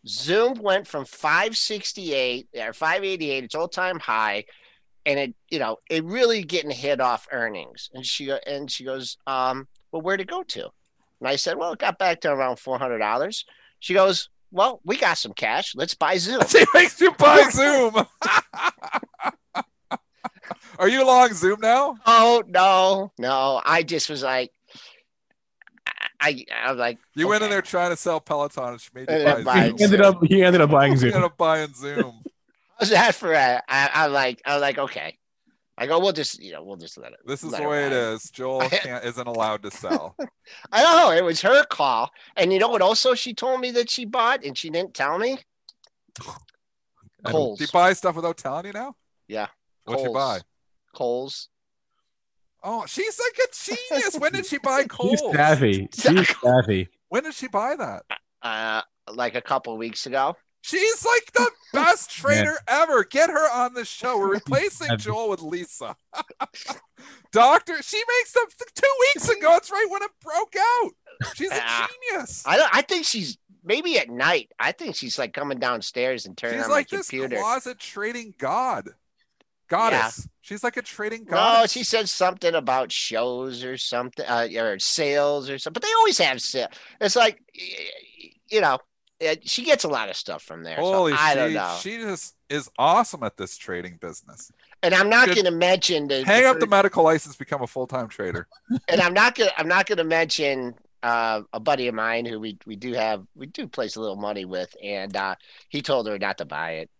[0.06, 4.44] Zoom went from 568 or 588 its all-time high
[5.06, 9.16] and it you know it really getting hit off earnings and she and she goes
[9.26, 10.62] um well where'd it go to
[11.20, 13.44] and i said well it got back to around $400
[13.80, 17.94] she goes well we got some cash let's buy zoom She makes you buy Zoom.
[20.78, 21.96] Are you long Zoom now?
[22.06, 24.50] oh no no i just was like
[26.20, 28.90] i i, I was like You went in there trying to sell Peloton and she
[28.94, 29.78] made you Ended up buy buying Zoom.
[29.78, 31.08] He ended up he ended up buying You Zoom.
[31.10, 32.24] ended up buying Zoom.
[32.78, 35.18] How's that for a, I, I like I'm like okay
[35.76, 37.88] i go we'll just you know we'll just let it This is the way it
[37.88, 37.92] ride.
[38.14, 38.30] is.
[38.30, 40.14] Joel can't, isn't allowed to sell.
[40.70, 43.70] i don't know it was her call and you know what also she told me
[43.72, 45.38] that she bought and she didn't tell me
[46.20, 47.58] I don't- Kohl's.
[47.58, 48.94] Do you buy stuff without telling you now?
[49.28, 49.46] Yeah.
[49.84, 50.14] What'd you Kohl's.
[50.14, 50.40] buy?
[50.94, 51.48] Kohl's.
[52.62, 53.52] Oh, she's like a
[53.90, 54.16] genius.
[54.18, 55.20] When did she buy Kohl's?
[55.20, 55.88] She's savvy.
[55.94, 56.88] She's savvy.
[57.08, 58.02] When did she buy that?
[58.42, 58.82] Uh,
[59.12, 60.36] like a couple weeks ago.
[60.66, 63.04] She's like the best trader ever.
[63.04, 64.16] Get her on the show.
[64.18, 65.94] We're replacing Joel with Lisa.
[67.32, 69.56] Doctor, she makes them two weeks ago.
[69.56, 70.92] It's right when it broke out.
[71.34, 71.88] She's a Ah.
[72.10, 72.42] genius.
[72.46, 72.74] I don't.
[72.74, 74.52] I think she's maybe at night.
[74.58, 78.32] I think she's like coming downstairs and turning She's on like my this closet trading
[78.38, 78.88] god,
[79.68, 80.26] goddess.
[80.40, 81.72] She's like a trading No, goddess.
[81.72, 85.74] she said something about shows or something, uh, or sales or something.
[85.80, 86.68] But they always have sale.
[87.02, 87.38] It's like,
[88.48, 88.78] you know,
[89.42, 90.76] she gets a lot of stuff from there.
[90.76, 91.76] so I she, don't know.
[91.80, 94.50] she just is awesome at this trading business.
[94.82, 97.66] and I'm not going to mention the, Hang the up the medical license, become a
[97.66, 98.46] full time trader.
[98.88, 102.58] and I'm not gonna I'm not gonna mention uh, a buddy of mine who we
[102.66, 105.34] we do have we do place a little money with, and uh,
[105.68, 106.90] he told her not to buy it,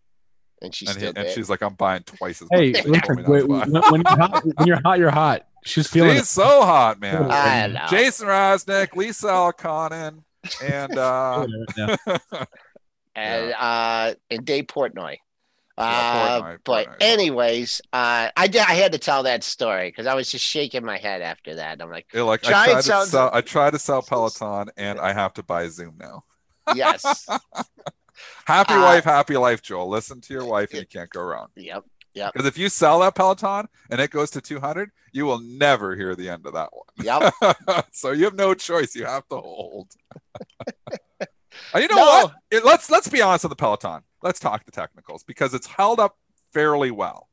[0.60, 2.60] and she And, he, and she's like, I'm buying twice as much.
[2.60, 5.46] Hey, as listen, wait, when, when you're hot, when you're hot, you're hot.
[5.64, 7.30] She's feeling She's so hot, man.
[7.30, 7.86] I know.
[7.88, 10.22] Jason Rosnick, Lisa Elconin,
[10.62, 11.46] and uh.
[11.76, 11.96] Yeah.
[13.16, 15.16] and uh and Dave Portnoy.
[15.76, 16.96] Yeah, Uh, Portnoy, but Portnoy.
[17.00, 18.60] anyways, uh, I did.
[18.62, 21.80] I had to tell that story because I was just shaking my head after that.
[21.82, 24.00] I'm like, It, like Try I it tried to sounds- sell, I tried to sell
[24.10, 26.24] Peloton, and I have to buy Zoom now.
[26.74, 27.26] yes,
[28.46, 29.88] Happy Uh, wife, happy life, Joel.
[29.88, 31.48] Listen to your wife, and you can't go wrong.
[31.56, 31.82] yep.
[32.14, 36.14] Because if you sell that Peloton and it goes to 200, you will never hear
[36.14, 36.70] the end of that
[37.02, 37.32] Yep.
[37.40, 37.82] one.
[37.92, 38.94] so you have no choice.
[38.94, 39.90] You have to hold.
[41.20, 42.04] and you know No.
[42.04, 42.34] what?
[42.50, 44.02] It- let's let's be honest with the Peloton.
[44.22, 46.16] Let's talk the technicals because it's held up
[46.52, 47.28] fairly well.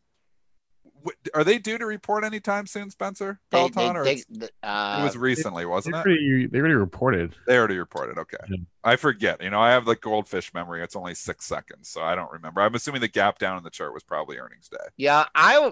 [1.03, 3.39] W- Are they due to report anytime soon, Spencer?
[3.49, 6.03] Peloton, they, or they, it's- th- it uh, was recently, wasn't They it?
[6.03, 7.35] already, they already reported.
[7.47, 8.17] They already reported.
[8.17, 8.37] Okay.
[8.49, 8.57] Yeah.
[8.83, 9.41] I forget.
[9.41, 10.83] You know, I have the goldfish memory.
[10.83, 12.61] It's only six seconds, so I don't remember.
[12.61, 14.77] I'm assuming the gap down in the chart was probably earnings day.
[14.97, 15.25] yeah.
[15.35, 15.71] I,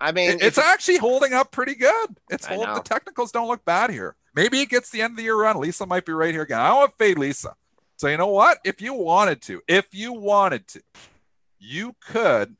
[0.00, 2.16] I mean, It- it's if- actually holding up pretty good.
[2.30, 4.16] It's I hold, the technicals don't look bad here.
[4.34, 5.58] Maybe it gets the end of the year run.
[5.58, 6.60] Lisa might be right here again.
[6.60, 7.54] I don't want to fade Lisa.
[7.96, 8.58] So you know what?
[8.64, 10.80] If you wanted to, if you wanted to,
[11.58, 12.56] you could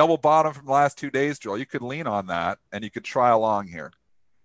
[0.00, 1.58] double bottom from the last two days, Joel.
[1.58, 3.92] You could lean on that and you could try along here.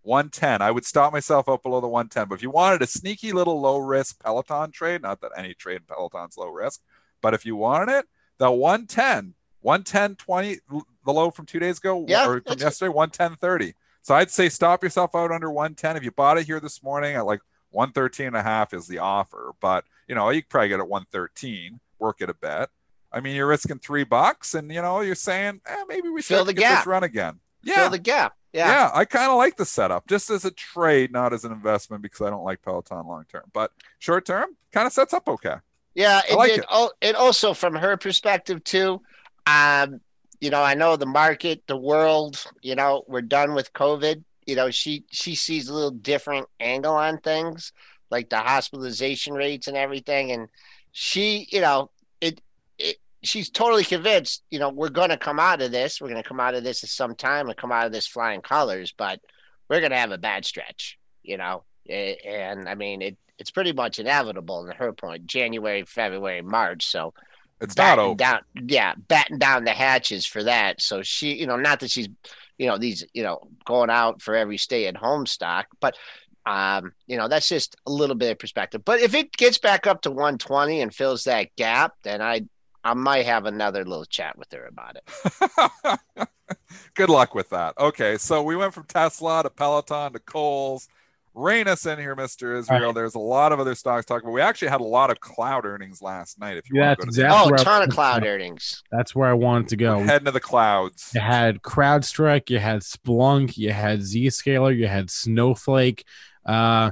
[0.02, 0.62] 110.
[0.62, 2.28] I would stop myself up below the 110.
[2.28, 5.78] But if you wanted a sneaky little low risk Peloton trade, not that any trade
[5.78, 6.82] in Peloton's low risk,
[7.22, 8.06] but if you wanted it,
[8.38, 10.60] the 110, 110 20,
[11.06, 13.76] the low from two days ago, Yeah, or from yesterday, 110 30.
[14.02, 15.96] So I'd say stop yourself out under 110.
[15.96, 17.40] If you bought it here this morning at like
[17.72, 20.90] 113 and a half is the offer, but you know, you could probably get it
[20.90, 22.70] 113, work it a bit.
[23.16, 26.40] I mean, you're risking three bucks, and you know, you're saying, eh, maybe we Fill
[26.40, 26.80] should the get gap.
[26.80, 27.40] this run again.
[27.64, 28.34] Yeah, fill the gap.
[28.54, 28.92] yeah, Yeah.
[28.94, 32.22] I kind of like the setup just as a trade, not as an investment because
[32.22, 33.46] I don't like Peloton long term.
[33.54, 35.56] But short term, kind of sets up okay.
[35.96, 36.66] Yeah, I like it.
[36.70, 39.02] al- and also from her perspective too,
[39.48, 40.02] um,
[40.42, 44.24] you know, I know the market, the world, you know, we're done with COVID.
[44.46, 47.72] You know, she she sees a little different angle on things,
[48.12, 50.32] like the hospitalization rates and everything.
[50.34, 50.50] And
[50.92, 51.95] she, you know, it it
[53.24, 56.00] she's totally convinced, you know, we're gonna come out of this.
[56.00, 58.42] We're gonna come out of this at some time and come out of this flying
[58.42, 59.20] colors, but
[59.70, 61.64] we're gonna have a bad stretch, you know.
[61.90, 67.14] And I mean it it's pretty much inevitable in her point january february march so
[67.62, 68.16] It's not over.
[68.16, 72.08] down yeah batten down the hatches for that so she you know not that she's
[72.58, 75.98] you know these you know going out for every stay at home stock but
[76.46, 79.86] um you know that's just a little bit of perspective but if it gets back
[79.88, 82.42] up to 120 and fills that gap then i
[82.86, 86.00] i might have another little chat with her about it
[86.94, 87.74] Good luck with that.
[87.78, 90.88] Okay, so we went from Tesla to Peloton to Kohl's.
[91.34, 92.58] Rein us in here, Mr.
[92.58, 92.80] Israel.
[92.82, 92.96] All right.
[92.96, 95.66] There's a lot of other stocks talking, but we actually had a lot of cloud
[95.66, 96.56] earnings last night.
[96.58, 97.90] If you Yeah, want to that's go to exactly oh where a I- ton of
[97.90, 100.00] cloud earnings That's where I wanted to the, go.
[100.04, 101.12] heading to the clouds.
[101.14, 106.06] You had CrowdStrike, you had Splunk, you had Zscaler, you had Snowflake.
[106.46, 106.92] Uh,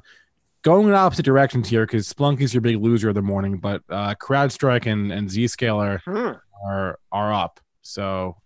[0.63, 3.84] going in opposite directions here because Splunk is your big loser of the morning, but
[3.89, 6.38] uh, CrowdStrike and, and Zscaler Hmm.
[6.67, 7.60] are are up.
[7.82, 8.38] So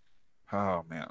[0.51, 1.07] Oh man,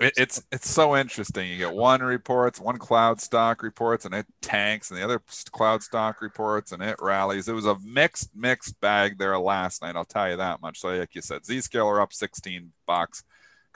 [0.00, 1.48] it, it's it's so interesting.
[1.50, 5.82] You get one reports, one cloud stock reports, and it tanks, and the other cloud
[5.82, 7.48] stock reports, and it rallies.
[7.48, 9.96] It was a mixed mixed bag there last night.
[9.96, 10.78] I'll tell you that much.
[10.80, 13.24] So like you said, Zscaler up 16 bucks.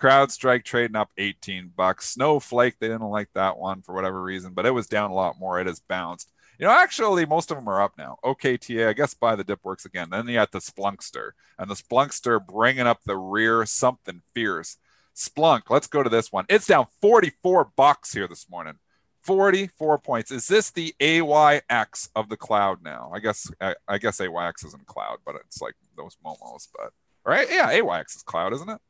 [0.03, 2.09] CrowdStrike trading up 18 bucks.
[2.09, 5.39] Snowflake, they didn't like that one for whatever reason, but it was down a lot
[5.39, 5.61] more.
[5.61, 6.33] It has bounced.
[6.59, 8.19] You know, actually, most of them are up now.
[8.25, 10.09] OKTA, I guess, buy the dip works again.
[10.11, 14.77] Then you got the Splunkster, and the Splunkster bringing up the rear, something fierce.
[15.15, 16.47] Splunk, let's go to this one.
[16.49, 18.75] It's down 44 bucks here this morning.
[19.23, 20.33] 44 points.
[20.33, 23.13] Is this the AYX of the cloud now?
[23.15, 26.67] I guess I, I guess AYX isn't cloud, but it's like those momos.
[26.77, 26.93] But
[27.25, 28.81] right, yeah, AYX is cloud, isn't it?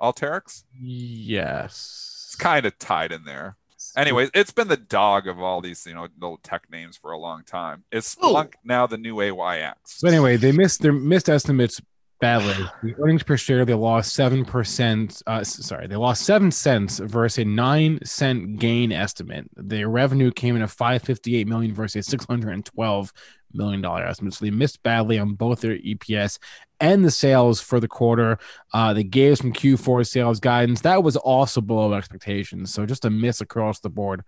[0.00, 0.64] Alteryx.
[0.78, 3.56] yes, It's kind of tied in there.
[3.96, 7.18] Anyways, it's been the dog of all these, you know, little tech names for a
[7.18, 7.84] long time.
[7.90, 9.74] Is Splunk now the new AYX?
[9.84, 11.80] So anyway, they missed their missed estimates
[12.20, 12.54] badly.
[12.82, 15.22] The earnings per share they lost seven percent.
[15.26, 19.46] Uh, sorry, they lost seven cents versus a nine cent gain estimate.
[19.56, 23.12] Their revenue came in at five fifty eight million versus six hundred and twelve
[23.56, 24.34] million dollar estimate.
[24.34, 26.38] So they missed badly on both their EPS
[26.80, 28.38] and the sales for the quarter.
[28.72, 32.72] Uh, they gave some Q4 sales guidance that was also below expectations.
[32.72, 34.24] So just a miss across the board.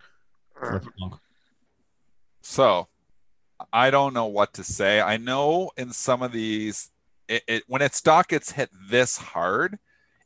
[2.41, 2.89] So
[3.73, 5.01] I don't know what to say.
[5.01, 6.91] I know in some of these,
[7.29, 9.79] it, it, when its stock gets hit this hard,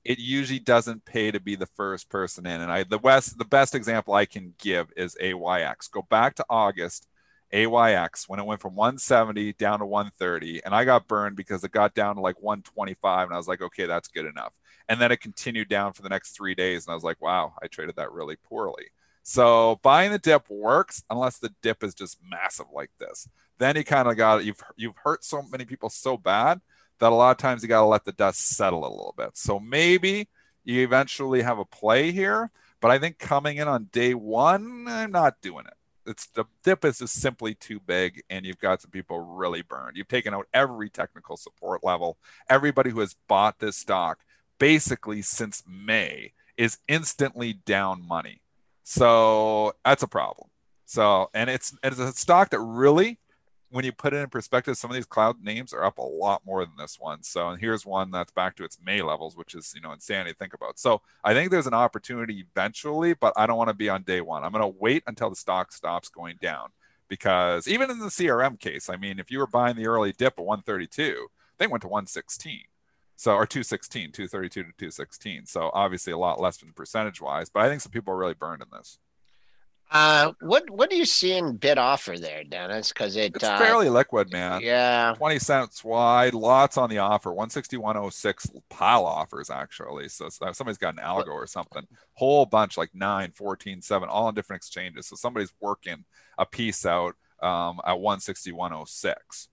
[0.05, 2.61] it usually doesn't pay to be the first person in.
[2.61, 5.89] And I the west the best example I can give is AYX.
[5.89, 7.07] Go back to August,
[7.53, 11.71] AYX when it went from 170 down to 130, and I got burned because it
[11.71, 14.53] got down to like 125, and I was like, okay, that's good enough.
[14.89, 17.55] And then it continued down for the next three days, and I was like, wow,
[17.63, 18.87] I traded that really poorly.
[19.23, 23.29] So buying the dip works unless the dip is just massive like this.
[23.59, 24.45] Then you kind of got.
[24.45, 26.61] You've you've hurt so many people so bad
[26.99, 29.37] that a lot of times you got to let the dust settle a little bit.
[29.37, 30.29] So maybe
[30.65, 35.13] you eventually have a play here, but I think coming in on day one, I'm
[35.13, 35.75] not doing it.
[36.07, 39.97] It's the dip is just simply too big, and you've got some people really burned.
[39.97, 42.19] You've taken out every technical support level.
[42.49, 44.19] Everybody who has bought this stock
[44.59, 48.43] basically since May is instantly down money.
[48.85, 50.51] So that's a problem.
[50.85, 53.19] So, and it's it's a stock that really
[53.73, 56.43] when you put it in perspective, some of these cloud names are up a lot
[56.45, 57.23] more than this one.
[57.23, 60.33] So, and here's one that's back to its May levels, which is, you know, insanity
[60.33, 60.79] to think about.
[60.79, 64.21] So I think there's an opportunity eventually, but I don't want to be on day
[64.21, 64.45] one.
[64.45, 66.69] I'm going to wait until the stock stops going down
[67.09, 70.39] because even in the CRM case, I mean, if you were buying the early dip
[70.39, 72.61] at 132, they went to 116.
[73.17, 75.47] So, or 216, 232 to 216.
[75.47, 78.35] So obviously a lot less than percentage wise, but I think some people are really
[78.35, 78.99] burned in this.
[79.93, 82.89] Uh, what what are you seeing bid offer there, Dennis?
[82.89, 84.63] Because it, it's uh, fairly liquid, man.
[84.63, 87.31] Yeah, twenty cents wide, lots on the offer.
[87.31, 90.09] One sixty one oh six pile offers actually.
[90.09, 91.87] So, so somebody's got an algo or something.
[92.15, 95.07] Whole bunch like 9, 14, 7, all on different exchanges.
[95.09, 96.05] So somebody's working
[96.39, 99.49] a piece out um, at one sixty one oh six.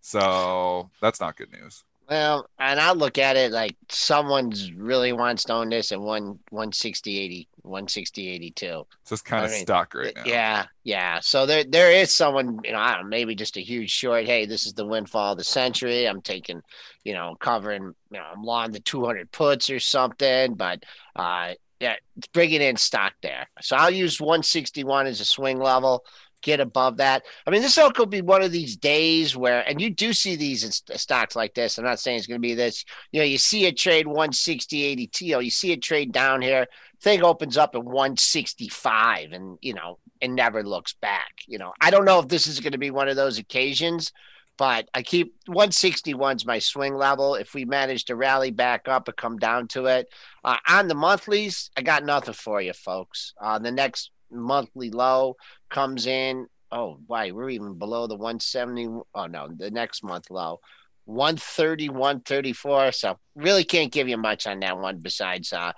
[0.00, 1.84] So that's not good news.
[2.12, 6.40] Well, and I look at it like someone's really wants to own this at one
[6.50, 8.84] one sixty eighty, one sixty eighty two.
[9.04, 10.24] So it's kind of stuck right now.
[10.26, 11.20] Yeah, yeah.
[11.20, 14.26] So there there is someone, you know, I don't know, maybe just a huge short.
[14.26, 16.04] Hey, this is the windfall of the century.
[16.04, 16.60] I'm taking,
[17.02, 20.84] you know, covering, you know, I'm long the two hundred puts or something, but
[21.16, 21.96] uh yeah,
[22.34, 23.48] bringing in stock there.
[23.62, 26.04] So I'll use 161 as a swing level
[26.42, 27.24] get above that.
[27.46, 30.64] I mean, this could be one of these days where, and you do see these
[30.64, 31.78] in stocks like this.
[31.78, 32.84] I'm not saying it's going to be this.
[33.12, 36.66] You know, you see a trade 160, 80 TL, you see a trade down here,
[37.00, 41.42] thing opens up at 165 and, you know, it never looks back.
[41.46, 44.12] You know, I don't know if this is going to be one of those occasions,
[44.56, 47.34] but I keep 161's my swing level.
[47.34, 50.12] If we manage to rally back up and come down to it
[50.44, 53.34] uh, on the monthlies, I got nothing for you, folks.
[53.40, 55.36] Uh, the next monthly low
[55.70, 56.46] comes in.
[56.70, 58.88] Oh, why we're even below the 170.
[59.14, 60.60] Oh no, the next month low,
[61.04, 62.92] 130, 134.
[62.92, 64.98] So really can't give you much on that one.
[64.98, 65.72] Besides, uh,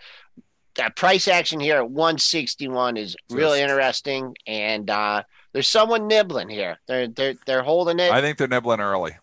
[0.76, 6.78] that price action here at 161 is really interesting, and uh, there's someone nibbling here.
[6.86, 8.10] They're they're they're holding it.
[8.10, 9.16] I think they're nibbling early.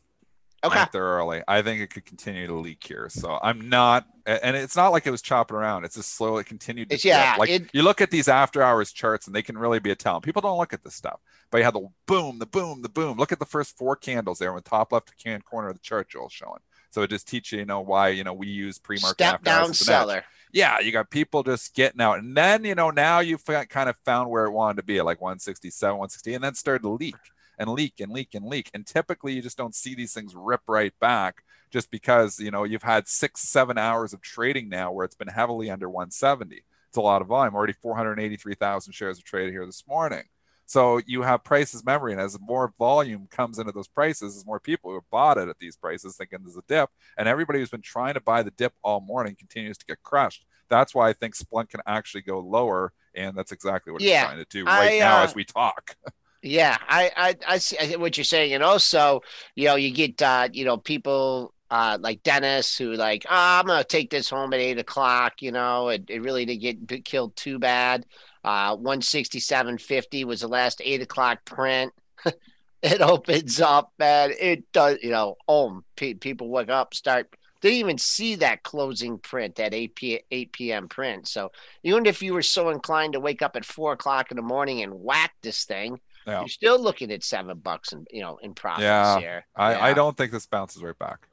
[0.63, 0.85] Okay.
[0.91, 1.41] they're early.
[1.47, 3.09] I think it could continue to leak here.
[3.09, 5.85] So I'm not, and it's not like it was chopping around.
[5.85, 6.89] It's just slowly continued.
[6.91, 7.35] To yeah.
[7.39, 9.95] Like it, you look at these after hours charts and they can really be a
[9.95, 10.21] tell.
[10.21, 11.19] People don't look at this stuff,
[11.49, 13.17] but you have the boom, the boom, the boom.
[13.17, 15.81] Look at the first four candles there in the top left hand corner of the
[15.81, 16.59] chart Joel's showing.
[16.91, 19.73] So it just teaches you, you know, why, you know, we use pre-market step down
[19.73, 20.23] seller.
[20.51, 20.79] Yeah.
[20.79, 22.19] You got people just getting out.
[22.19, 25.05] And then, you know, now you've kind of found where it wanted to be at
[25.05, 27.15] like 167, 160, and then started to leak
[27.61, 28.71] and leak and leak and leak.
[28.73, 32.63] And typically you just don't see these things rip right back just because, you know,
[32.63, 36.63] you've had six, seven hours of trading now where it's been heavily under 170.
[36.89, 40.23] It's a lot of volume, already 483,000 shares of traded here this morning.
[40.65, 44.59] So you have prices memory, and as more volume comes into those prices, as more
[44.59, 47.69] people who have bought it at these prices thinking there's a dip, and everybody who's
[47.69, 50.45] been trying to buy the dip all morning continues to get crushed.
[50.69, 54.25] That's why I think Splunk can actually go lower, and that's exactly what yeah, it's
[54.27, 55.97] trying to do right I, now uh, as we talk.
[56.41, 59.21] Yeah, I, I, I see what you're saying, and also,
[59.55, 63.67] you know, you get, uh, you know, people uh, like Dennis who like, oh, I'm
[63.67, 65.41] gonna take this home at eight o'clock.
[65.43, 68.05] You know, it, it really didn't get killed too bad.
[68.43, 71.93] Uh, 167.50 was the last eight o'clock print.
[72.81, 74.31] it opens up, man.
[74.39, 75.35] It does, you know.
[75.47, 77.35] Oh, pe- people wake up, start.
[77.61, 80.87] Didn't even see that closing print, that 8, p- 8 p.m.
[80.89, 81.27] print.
[81.27, 81.51] So
[81.83, 84.81] even if you were so inclined to wake up at four o'clock in the morning
[84.81, 86.39] and whack this thing, yeah.
[86.39, 89.45] You're still looking at seven bucks and you know in profits yeah, here.
[89.55, 89.85] I, yeah.
[89.85, 91.27] I don't think this bounces right back.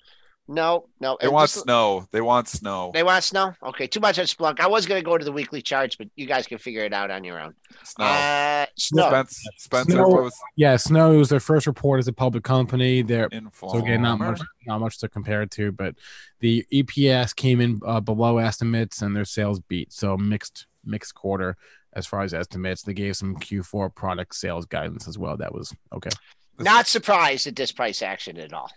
[0.51, 1.19] No, no.
[1.21, 2.07] They and want just- snow.
[2.11, 2.91] They want snow.
[2.95, 3.53] They want snow.
[3.63, 4.61] Okay, too much on Splunk.
[4.61, 6.95] I was going to go to the weekly charts, but you guys can figure it
[6.95, 7.55] out on your own.
[7.85, 8.07] Snow.
[8.07, 9.09] Uh, snow.
[9.09, 10.09] Spence, Spencer Snow.
[10.09, 13.03] was Yeah, Snow was their first report as a public company.
[13.03, 13.75] They're informed.
[13.75, 15.97] so again not much not much to compare it to, but
[16.41, 19.93] the EPS came in uh, below estimates and their sales beat.
[19.93, 21.59] So mixed mixed quarter
[21.93, 22.83] as far as estimates.
[22.83, 25.37] They gave some Q4 product sales guidance as well.
[25.37, 26.11] That was okay.
[26.59, 28.71] Not surprised at this price action at all.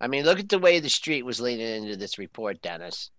[0.00, 3.10] I mean, look at the way the street was leaning into this report, Dennis.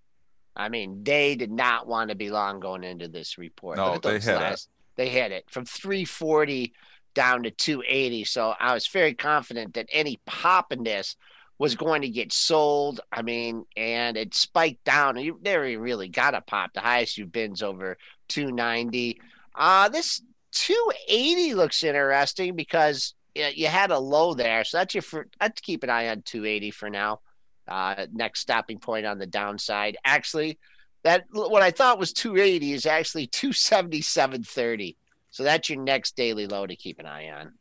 [0.55, 3.78] I mean, they did not want to be long going into this report.
[3.78, 4.68] No, they those hit it.
[4.95, 6.74] They hit it from 340
[7.13, 8.24] down to 280.
[8.26, 11.15] So I was very confident that any pop in this
[11.59, 13.01] was going to get sold.
[13.11, 15.18] I mean, and it spiked down.
[15.18, 16.74] You never really got a pop.
[16.74, 17.97] The highest you've been is over
[18.28, 19.19] 290.
[19.55, 20.21] Uh, this
[20.51, 24.63] 280 looks interesting because you, had a low there.
[24.63, 27.21] So that's your, for, I'd keep an eye on 280 for now.
[27.67, 29.97] Uh, next stopping point on the downside.
[30.05, 30.57] Actually,
[31.03, 34.95] that what I thought was 280 is actually 277.30.
[35.32, 37.53] So that's your next daily low to keep an eye on.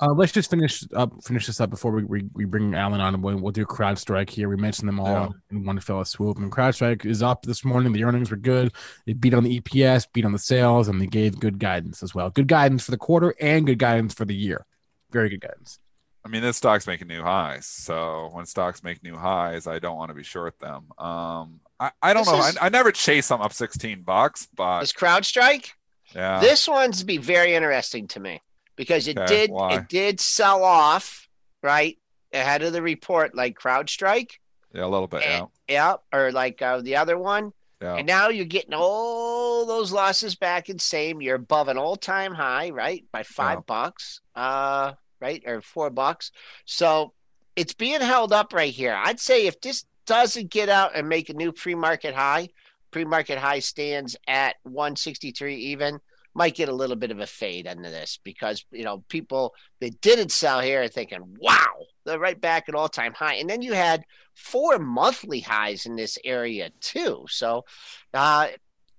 [0.00, 3.20] Uh, let's just finish up finish this up before we, we, we bring Alan on.
[3.22, 4.48] We'll, we'll do CrowdStrike here.
[4.48, 5.28] We mentioned them all Yeah.
[5.50, 6.36] in one fell swoop.
[6.38, 7.92] And CrowdStrike is up this morning.
[7.92, 8.72] The earnings were good.
[9.06, 12.14] It beat on the EPS, beat on the sales, and they gave good guidance as
[12.14, 12.30] well.
[12.30, 14.66] Good guidance for the quarter and good guidance for the year.
[15.10, 15.78] Very good guidance.
[16.24, 17.66] I mean, this stock's making new highs.
[17.66, 20.86] So when stocks make new highs, I don't want to be short them.
[20.98, 22.46] Um, I, I don't This know.
[22.46, 25.70] is- I, I never chase them up 16 bucks, but This CrowdStrike,
[26.14, 26.40] yeah.
[26.40, 28.40] this one's be very interesting to me
[28.76, 29.76] because it Okay, did why?
[29.76, 31.28] it did sell off
[31.62, 31.98] right
[32.32, 34.32] ahead of the report like CrowdStrike.
[34.72, 35.22] yeah, a little bit.
[35.22, 35.38] Yeah.
[35.40, 37.52] and- yeah, or like uh, the other one.
[37.80, 37.96] Yeah.
[37.96, 41.20] And now you're getting all those losses back in same.
[41.22, 43.04] You're above an all time high, right?
[43.12, 43.62] By five Yeah.
[43.66, 44.20] bucks.
[44.34, 46.32] Uh right, or four bucks.
[46.66, 47.14] So
[47.56, 48.94] it's being held up right here.
[48.94, 52.48] I'd say if this doesn't get out and make a new pre-market high,
[52.90, 55.98] pre-market high stands at 163 even,
[56.34, 60.00] might get a little bit of a fade into this because you know people that
[60.00, 61.74] didn't sell here are thinking, wow,
[62.04, 63.34] they're right back at all-time high.
[63.34, 64.04] And then you had
[64.34, 67.24] four monthly highs in this area too.
[67.28, 67.64] So
[68.12, 68.48] uh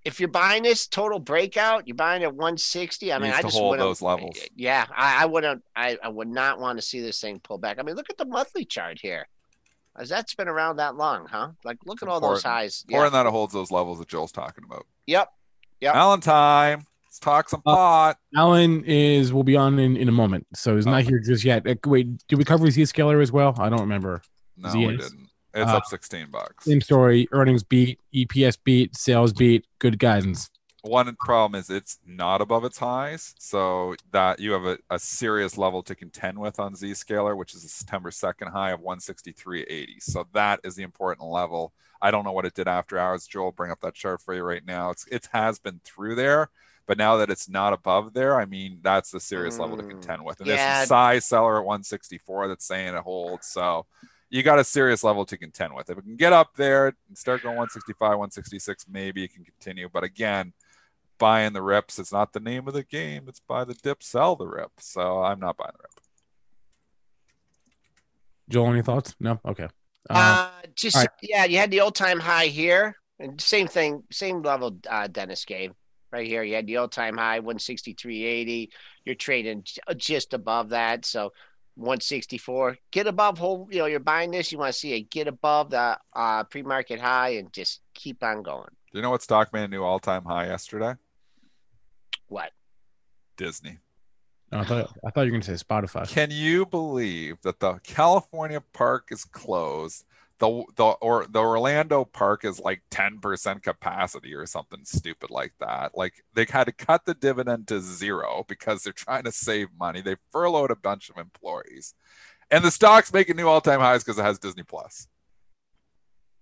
[0.05, 3.11] if you're buying this total breakout, you're buying at 160.
[3.11, 4.37] I mean, I just hold those levels.
[4.55, 5.63] Yeah, I, I wouldn't.
[5.75, 7.79] I, I would not want to see this thing pull back.
[7.79, 9.27] I mean, look at the monthly chart here.
[9.97, 11.51] Has that's been around that long, huh?
[11.63, 12.85] Like, look It's at all those highs.
[12.87, 13.05] Yeah.
[13.05, 14.85] in that it holds those levels that Joel's talking about.
[15.07, 15.29] Yep.
[15.81, 15.93] Yep.
[15.93, 16.85] Valentine.
[17.15, 18.17] Let's talk some Uh, pot.
[18.35, 21.07] Alan is will be on in, in a moment, so he's not Oh.
[21.07, 21.65] here just yet.
[21.65, 23.55] Uh, wait, did we cover Zscaler as well?
[23.57, 24.21] I don't remember.
[24.57, 25.29] No, Z we didn't.
[25.53, 26.65] It's Uh, up 16 bucks.
[26.65, 27.29] Same story.
[27.31, 29.65] Earnings beat, EPS beat, sales beat.
[29.79, 30.49] Good guidance.
[30.81, 35.57] One problem is it's not above its highs, so that you have a, a serious
[35.57, 40.01] level to contend with on Zscaler, which is a September 2nd high of 163.80.
[40.01, 41.71] So that is the important level.
[42.01, 43.25] I don't know what it did after hours.
[43.25, 44.89] Joel, bring up that chart for you right now.
[44.89, 46.49] It's it has been through there,
[46.87, 49.89] but now that it's not above there, I mean that's the serious level to Mm,
[49.89, 50.39] contend with.
[50.39, 50.55] And yeah.
[50.55, 53.47] there's some size seller at 164 that's saying it holds.
[53.47, 53.85] So
[54.29, 55.89] you got a serious level to contend with.
[55.89, 59.87] If it can get up there and start going 165, 166, maybe it can continue.
[59.91, 60.53] But again,
[61.17, 63.25] buying the rips, it's not the name of the game.
[63.27, 64.71] It's buy the dip, sell the rip.
[64.79, 65.91] So I'm not buying the rip.
[68.49, 69.15] Joel, any thoughts?
[69.19, 69.39] No.
[69.45, 69.67] Okay.
[70.09, 71.09] Uh, Uh, just all right.
[71.21, 74.77] yeah, you had the old time high here, and same thing, same level.
[74.87, 75.71] Uh, Dennis gave
[76.11, 76.43] right here.
[76.43, 78.71] You had the all-time high, one sixty three eighty.
[79.03, 81.33] You're trading uh, just above that, so
[81.75, 82.77] one sixty four.
[82.91, 83.67] Get above whole.
[83.71, 84.51] You know, you're buying this.
[84.51, 88.23] You want to see it get above the uh, pre market high, and just keep
[88.23, 88.69] on going.
[88.91, 90.93] Do you know what Stockman new all time high yesterday?
[92.27, 92.51] What?
[93.37, 93.79] Disney.
[94.51, 96.07] I thought I thought you were going to say Spotify.
[96.07, 100.05] Can you believe that the California park is closed?
[100.39, 105.95] The the or the Orlando park is like 10% capacity or something stupid like that.
[105.95, 110.01] Like they had to cut the dividend to zero because they're trying to save money.
[110.01, 111.93] They furloughed a bunch of employees.
[112.51, 115.07] And the stock's making new all-time highs because it has Disney Plus.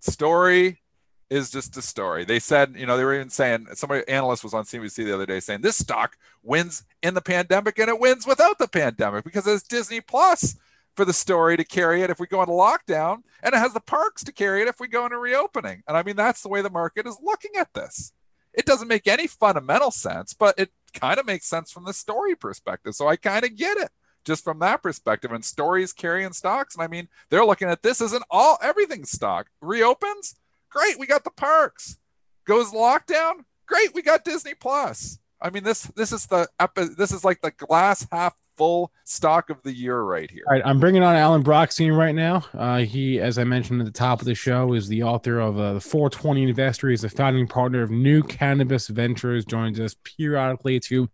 [0.00, 0.82] Story
[1.30, 2.24] is just a story.
[2.24, 5.26] They said, you know, they were even saying somebody analyst was on CNBC the other
[5.26, 9.46] day saying this stock wins in the pandemic and it wins without the pandemic because
[9.46, 10.56] it's Disney Plus
[10.96, 13.80] for the story to carry it if we go into lockdown and it has the
[13.80, 15.82] parks to carry it if we go into reopening.
[15.86, 18.12] And I mean that's the way the market is looking at this.
[18.52, 22.36] It doesn't make any fundamental sense, but it kind of makes sense from the story
[22.36, 22.94] perspective.
[22.94, 23.90] So I kind of get it
[24.24, 25.32] just from that perspective.
[25.32, 26.74] And stories carrying stocks.
[26.74, 29.48] And I mean, they're looking at this as an all everything stock.
[29.60, 30.36] Reopens,
[30.70, 31.98] great, we got the parks.
[32.46, 35.18] Goes lockdown, great, we got Disney Plus.
[35.40, 36.48] I mean, this this is the
[36.96, 40.44] this is like the glass half full stock of the year right here.
[40.48, 42.44] All right, I'm bringing on Alan Brochstein right now.
[42.54, 45.58] Uh, he, as I mentioned at the top of the show, is the author of
[45.58, 46.90] uh, the 420 Investor.
[46.90, 49.44] He's the founding partner of New Cannabis Ventures.
[49.44, 51.08] Joins us periodically to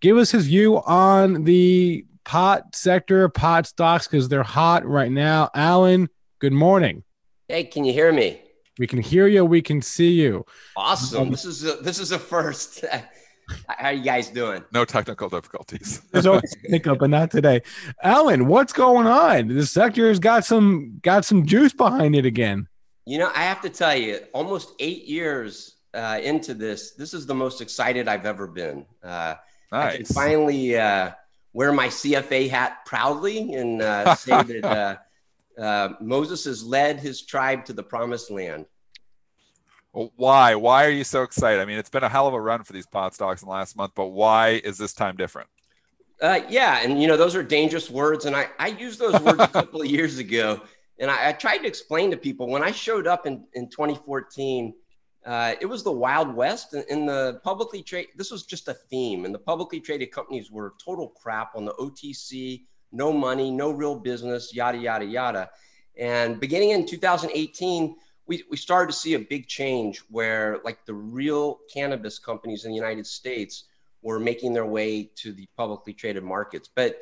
[0.00, 5.50] give us his view on the pot sector, pot stocks, because they're hot right now.
[5.54, 6.08] Alan,
[6.38, 7.04] good morning.
[7.48, 8.40] Hey, can you hear me?
[8.78, 9.44] We can hear you.
[9.44, 10.46] We can see you.
[10.76, 11.30] Awesome.
[11.30, 12.84] This is a, this is a first.
[13.68, 14.64] How are you guys doing?
[14.72, 16.00] No technical difficulties.
[16.12, 17.62] There's always hiccup, but not today.
[18.02, 19.48] Alan, what's going on?
[19.48, 22.68] The sector has got some got some juice behind it again.
[23.04, 27.26] You know, I have to tell you, almost eight years uh, into this, this is
[27.26, 28.86] the most excited I've ever been.
[29.02, 29.34] Uh,
[29.70, 29.94] nice.
[29.94, 31.10] I can finally uh,
[31.52, 34.64] wear my CFA hat proudly and uh, say that
[35.58, 38.66] uh, uh, Moses has led his tribe to the promised land.
[39.92, 40.54] Why?
[40.54, 41.60] Why are you so excited?
[41.60, 43.52] I mean, it's been a hell of a run for these pot stocks in the
[43.52, 45.48] last month, but why is this time different?
[46.20, 49.40] Uh, yeah, and you know those are dangerous words, and I I used those words
[49.40, 50.62] a couple of years ago,
[50.98, 54.72] and I, I, tried to explain to people when I showed up in in 2014.
[55.24, 58.08] Uh, it was the Wild West in the publicly trade.
[58.16, 61.74] This was just a theme, and the publicly traded companies were total crap on the
[61.74, 62.62] OTC,
[62.92, 65.50] no money, no real business, yada yada yada.
[65.98, 67.96] And beginning in 2018,
[68.26, 72.70] we, we started to see a big change where like the real cannabis companies in
[72.70, 73.64] the United States
[74.02, 76.68] were making their way to the publicly traded markets.
[76.74, 77.00] But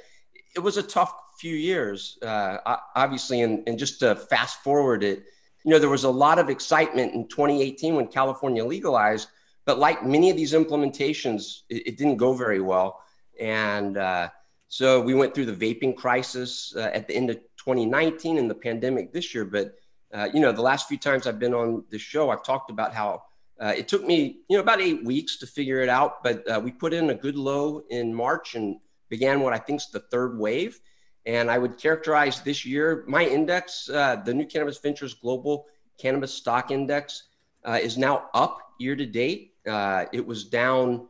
[0.54, 2.58] it was a tough few years, uh,
[2.94, 3.42] obviously.
[3.42, 5.24] And, and just to fast forward it,
[5.64, 9.28] you know, there was a lot of excitement in 2018 when California legalized,
[9.66, 13.02] but like many of these implementations, it, it didn't go very well.
[13.38, 14.30] And uh,
[14.68, 18.54] so we went through the vaping crisis uh, at the end of 2019 and the
[18.54, 19.44] pandemic this year.
[19.44, 19.74] But
[20.12, 22.92] uh, you know, the last few times I've been on the show, I've talked about
[22.94, 23.22] how
[23.60, 26.60] uh, it took me, you know, about eight weeks to figure it out, but uh,
[26.62, 28.76] we put in a good low in March and
[29.08, 30.80] began what I think is the third wave.
[31.26, 35.66] And I would characterize this year, my index, uh, the New Cannabis Ventures Global
[35.98, 37.24] Cannabis Stock Index,
[37.64, 39.52] uh, is now up year to date.
[39.68, 41.06] Uh, it was down,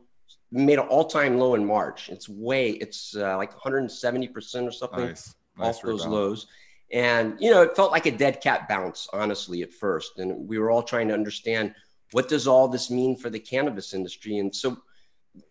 [0.51, 2.09] made an all-time low in March.
[2.09, 5.33] It's way, it's like 170% or something nice.
[5.57, 6.47] Nice off those lows.
[6.91, 10.19] And, you know, it felt like a dead cat bounce, honestly, at first.
[10.19, 11.73] And we were all trying to understand
[12.11, 14.39] what does all this mean for the cannabis industry?
[14.39, 14.77] And so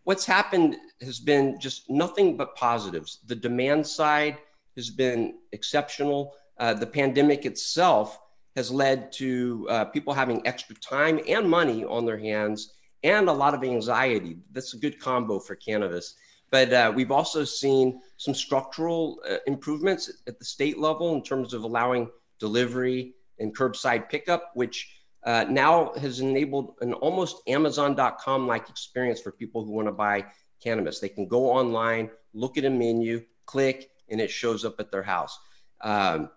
[0.05, 3.20] what's happened has been just nothing but positives.
[3.26, 4.38] The demand side
[4.76, 6.34] has been exceptional.
[6.59, 8.18] Uh, the pandemic itself
[8.57, 13.32] has led to uh, people having extra time and money on their hands and a
[13.32, 14.36] lot of anxiety.
[14.53, 16.16] That's a good combo for cannabis.
[16.51, 21.55] But uh, we've also seen some structural uh, improvements at the state level in terms
[21.55, 24.92] of allowing delivery and curbside pickup, which
[25.24, 30.24] uh, now has enabled an almost Amazon.com like experience for people who want to buy
[30.62, 30.98] cannabis.
[30.98, 35.03] They can go online, look at a menu, click, and it shows up at their
[35.03, 35.38] house.
[35.80, 36.30] Um,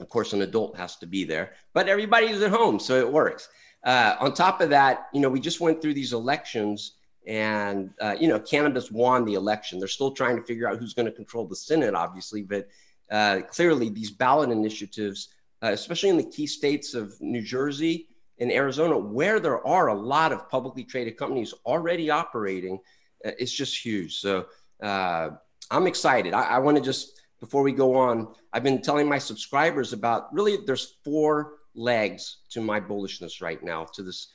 [0.00, 3.48] of course, an adult has to be there, but everybody's at home, so it works.
[3.84, 6.97] Uh, on top of that, you know, we just went through these elections
[7.28, 9.78] and, uh, you know, cannabis won the election.
[9.78, 12.42] They're still trying to figure out who's going to control the Senate, obviously.
[12.42, 12.68] But
[13.10, 15.28] uh, clearly, these ballot initiatives,
[15.62, 18.08] uh, especially in the key states of New Jersey
[18.38, 22.78] and Arizona, where there are a lot of publicly traded companies already operating,
[23.26, 24.20] uh, it's just huge.
[24.20, 24.46] So
[24.82, 25.30] uh,
[25.70, 26.32] I'm excited.
[26.32, 30.32] I, I want to just, before we go on, I've been telling my subscribers about
[30.32, 34.28] really there's four legs to my bullishness right now to this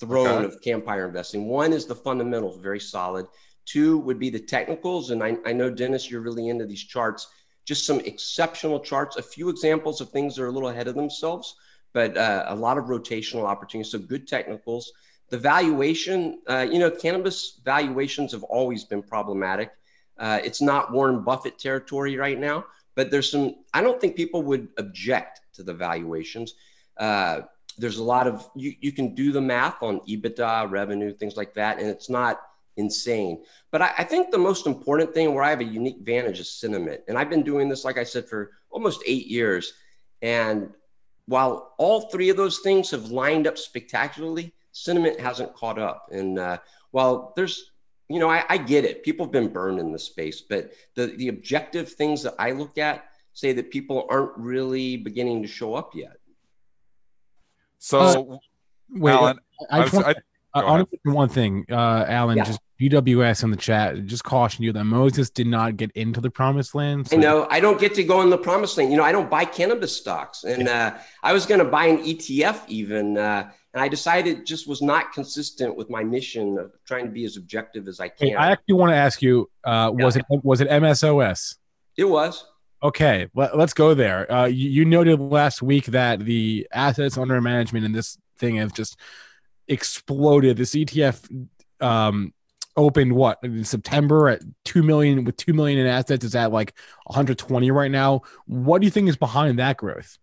[0.00, 0.54] throne okay.
[0.54, 1.46] of campfire investing.
[1.46, 3.26] One is the fundamentals, very solid.
[3.64, 5.10] Two would be the technicals.
[5.10, 7.28] And I, I know, Dennis, you're really into these charts.
[7.64, 10.94] Just some exceptional charts, a few examples of things that are a little ahead of
[10.94, 11.54] themselves,
[11.92, 13.92] but uh, a lot of rotational opportunities.
[13.92, 14.90] So good technicals.
[15.28, 19.72] The valuation, uh, you know, cannabis valuations have always been problematic.
[20.18, 24.42] Uh, it's not Warren Buffett territory right now, but there's some, I don't think people
[24.44, 26.54] would object to the valuations.
[27.78, 31.54] There's a lot of you, you can do the math on EBITDA, revenue, things like
[31.54, 32.40] that, and it's not
[32.78, 33.42] insane.
[33.70, 36.50] But I, I, think the most important thing where I have a unique advantage is
[36.50, 37.02] sentiment.
[37.08, 39.74] And I've been doing this, like I said, for almost eight years.
[40.22, 40.70] And
[41.26, 46.08] while all three of those things have lined up spectacularly, sentiment hasn't caught up.
[46.12, 46.58] And uh,
[46.92, 47.72] while there's,
[48.08, 49.02] you know, I, I get it.
[49.02, 52.78] People have been burned in this space, but the, the objective things that I look
[52.78, 53.04] at
[53.34, 56.17] say that people aren't really beginning to show up yet.
[57.78, 58.36] So, uh,
[58.90, 59.38] wait, Alan,
[59.70, 60.06] I, I, just want,
[60.54, 62.36] I, I want one thing, uh, Alan.
[62.36, 62.44] Yeah.
[62.44, 66.30] Just UWS in the chat just caution you that Moses did not get into the
[66.30, 67.08] promised land.
[67.08, 67.16] So.
[67.16, 68.92] I know I don't get to go in the promised land.
[68.92, 71.98] You know, I don't buy cannabis stocks, and uh, I was going to buy an
[71.98, 76.56] ETF even, uh, and And I decided it just was not consistent with my mission
[76.58, 78.28] of trying to be as objective as I can.
[78.28, 80.22] Hey, I actually want to ask you: uh, Was Yeah.
[80.30, 81.56] it was it MSOS?
[81.96, 82.44] it was.
[82.82, 84.30] Okay, let, us go there.
[84.30, 88.72] Uh, you, you noted last week that the assets under management in this thing have
[88.72, 88.96] just
[89.66, 90.56] exploded.
[90.56, 91.48] This ETF
[91.80, 92.32] um,
[92.76, 96.24] opened what in September at two million with two million in assets.
[96.24, 96.74] Is at like
[97.06, 98.22] 120 right now.
[98.46, 100.16] What do you think is behind that growth?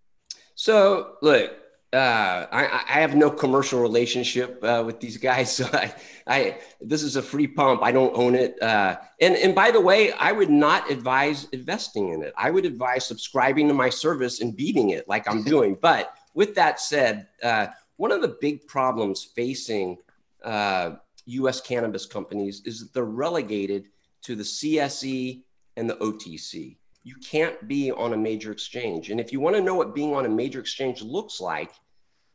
[0.55, 1.51] So look,
[1.95, 5.45] uh, I, I have no commercial relationship uh, with these guys.
[5.55, 5.93] So I,
[6.27, 7.81] I, this is a free pump.
[7.81, 8.61] I don't own it.
[8.61, 12.33] Uh, and and by the way, I would not advise investing in it.
[12.37, 15.77] I would advise subscribing to my service and beating it like I'm doing.
[15.81, 19.97] but with that said, uh, one of the big problems facing
[20.43, 21.61] uh, U.S.
[21.61, 23.85] cannabis companies is that they're relegated
[24.23, 25.43] to the CSE
[25.77, 26.75] and the OTC
[27.05, 29.11] you can't be on a major exchange.
[29.11, 31.71] And if you want to know what being on a major exchange looks like,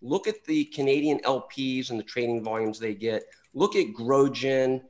[0.02, 3.24] look at the Canadian LPs and the trading volumes they get.
[3.54, 4.82] Look at GrowGen.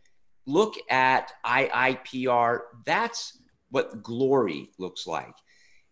[0.47, 2.61] Look at IIPR.
[2.85, 3.39] That's
[3.71, 5.35] what glory looks like.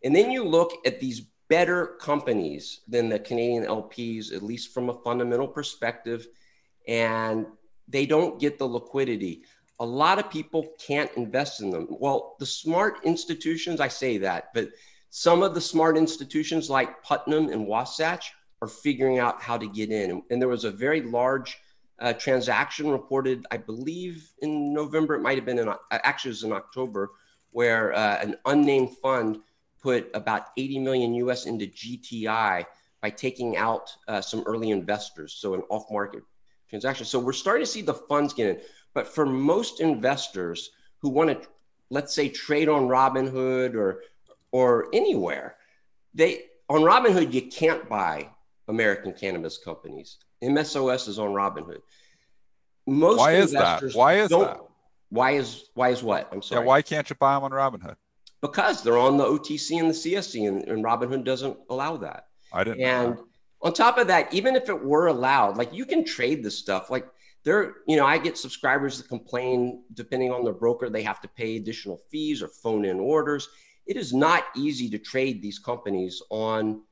[0.05, 4.91] And then you look at these better companies than the Canadian LPs, at least from
[4.91, 6.27] a fundamental perspective,
[6.87, 7.47] and
[7.89, 9.43] they don't get the liquidity
[9.81, 11.87] a lot of people can't invest in them.
[11.91, 14.71] Well, the smart institutions, I say that, but
[15.11, 19.91] some of the smart institutions like Putnam and Wasatch are figuring out how to get
[19.91, 20.23] in.
[20.31, 21.59] And there was a very large
[22.01, 25.15] uh, transaction reported, I believe, in November.
[25.15, 27.11] It might have been in actually it was in October,
[27.51, 29.39] where uh, an unnamed fund
[29.81, 32.65] put about 80 million US into GTI
[33.01, 36.23] by taking out uh, some early investors, so an off-market
[36.69, 37.07] transaction.
[37.07, 38.61] So we're starting to see the funds get in.
[38.93, 41.49] But for most investors who want to,
[41.91, 44.03] let's say, trade on Robinhood or
[44.51, 45.57] or anywhere,
[46.15, 48.29] they on Robinhood you can't buy
[48.69, 50.19] American cannabis companies.
[50.43, 51.81] MSOS is on Robinhood.
[52.87, 53.83] Most Why is that?
[53.95, 54.61] Why is that?
[55.11, 56.29] Why is why is what?
[56.31, 56.67] I'm Yeah, sorry.
[56.67, 57.97] why can't you buy them on Robinhood?
[58.41, 62.27] Because they're on the OTC and the CSE, and, and Robinhood doesn't allow that.
[62.53, 62.83] I didn't.
[62.83, 63.19] And
[63.63, 66.91] on top of that, even if it were allowed, like you can trade this stuff.
[66.91, 67.07] Like
[67.45, 71.29] there, you know, I get subscribers that complain, depending on their broker, they have to
[71.29, 73.49] pay additional fees or phone in orders.
[73.87, 76.83] It is not easy to trade these companies on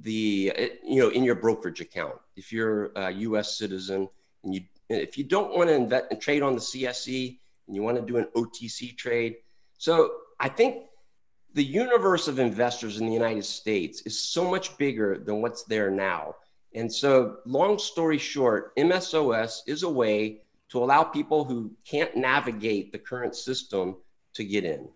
[0.00, 2.14] the, you know, in your brokerage account.
[2.36, 3.58] If you're a U.S.
[3.58, 4.08] citizen
[4.44, 7.82] and you, if you don't want to invest and trade on the CSE and you
[7.82, 9.36] want to do an OTC trade,
[9.76, 10.84] so I think
[11.54, 15.90] the universe of investors in the United States is so much bigger than what's there
[15.90, 16.36] now.
[16.74, 22.92] And so, long story short, MSOS is a way to allow people who can't navigate
[22.92, 23.96] the current system
[24.34, 24.88] to get in.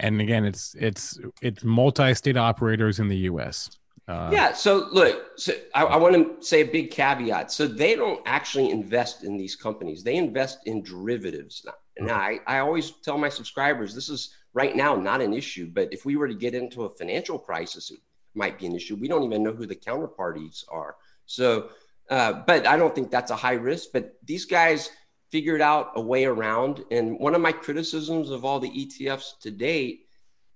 [0.00, 3.70] And again, it's it's it's multi-state operators in the U.S.
[4.08, 4.52] Uh, yeah.
[4.52, 7.52] So, look, so I, I want to say a big caveat.
[7.52, 11.64] So, they don't actually invest in these companies, they invest in derivatives.
[12.00, 15.92] Now, I, I always tell my subscribers this is right now not an issue, but
[15.92, 17.98] if we were to get into a financial crisis, it
[18.34, 18.96] might be an issue.
[18.96, 20.96] We don't even know who the counterparties are.
[21.26, 21.68] So,
[22.08, 23.90] uh, but I don't think that's a high risk.
[23.92, 24.90] But these guys
[25.30, 26.84] figured out a way around.
[26.90, 30.06] And one of my criticisms of all the ETFs to date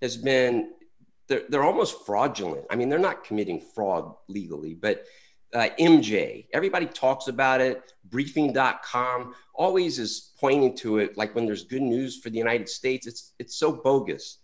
[0.03, 0.73] has been
[1.29, 2.67] they're, they're almost fraudulent.
[2.71, 5.05] I mean, they're not committing fraud legally, but
[5.55, 7.93] uh, MJ, everybody talks about it.
[8.11, 13.07] Briefing.com always is pointing to it like when there's good news for the United States,
[13.07, 14.39] it's, it's so bogus.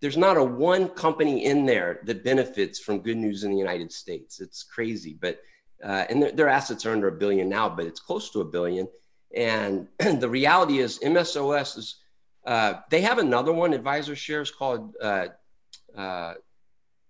[0.00, 3.92] There's not a one company in there that benefits from good news in the United
[3.92, 4.40] States.
[4.40, 5.40] It's crazy, but
[5.82, 8.44] uh, and their, their assets are under a billion now, but it's close to a
[8.44, 8.88] billion.
[9.34, 11.96] And the reality is, MSOS is
[12.46, 15.26] uh, they have another one, Advisor Shares, called uh,
[15.96, 16.34] uh,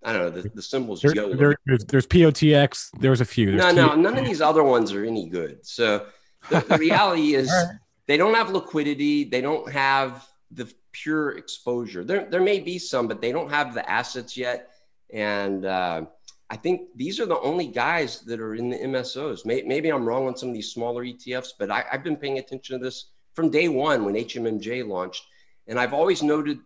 [0.02, 0.30] I don't know.
[0.42, 2.90] The, the symbol's There, there- there's, there's POTX.
[3.00, 3.56] There's a few.
[3.56, 5.64] There's no, no, T- none of these other ones are any good.
[5.66, 6.06] So
[6.50, 7.76] the, the reality is, right.
[8.06, 9.24] they don't have liquidity.
[9.24, 12.04] They don't have the pure exposure.
[12.04, 14.70] There, there may be some, but they don't have the assets yet.
[15.12, 16.06] And uh,
[16.50, 19.44] I think these are the only guys that are in the MSOs.
[19.44, 22.38] May, maybe I'm wrong on some of these smaller ETFs, but I, I've been paying
[22.38, 25.24] attention to this from day one when HMMJ launched,
[25.66, 26.58] and I've always noted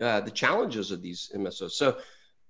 [0.00, 1.72] uh, the challenges of these MSOs.
[1.72, 1.98] So,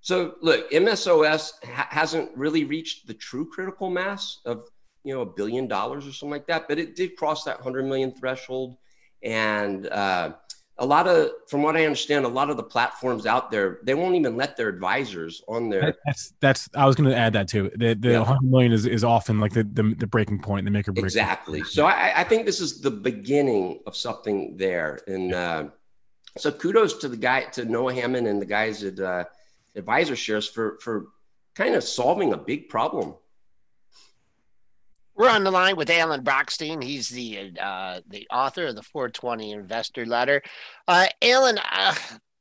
[0.01, 4.69] so look, MSOS ha- hasn't really reached the true critical mass of
[5.05, 7.85] you know a billion dollars or something like that, but it did cross that hundred
[7.85, 8.79] million threshold,
[9.23, 10.33] and uh,
[10.81, 13.95] a lot of, from what I understand, a lot of the platforms out there they
[13.95, 16.69] won't even let their advisors on there That's that's.
[16.75, 17.71] I was going to add that too.
[17.77, 18.19] The the Yeah.
[18.21, 21.05] 100 million is, is often like the, the the breaking point, the make or break.
[21.05, 21.63] Exactly.
[21.63, 25.01] So I, I think this is the beginning of something there.
[25.07, 25.65] And uh,
[26.39, 29.25] so kudos to the guy, to Noah Hamman and the guys at uh,
[29.77, 31.09] Advisor Shares for for
[31.55, 33.15] kind of solving a big problem
[35.21, 36.83] We're on the line with Alan Brochstein.
[36.83, 40.41] He's the uh, the author of the 420 Investor Letter.
[40.89, 41.95] Uh, Alan, uh,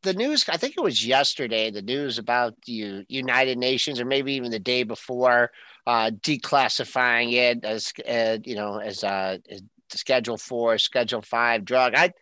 [0.04, 4.32] the news, I think it was yesterday, the news about the United Nations, or maybe
[4.32, 5.52] even the day before,
[5.88, 11.96] uh, declassifying it as, uh, you know, as, uh, as Schedule Four, Schedule Five drug.
[11.96, 12.14] I,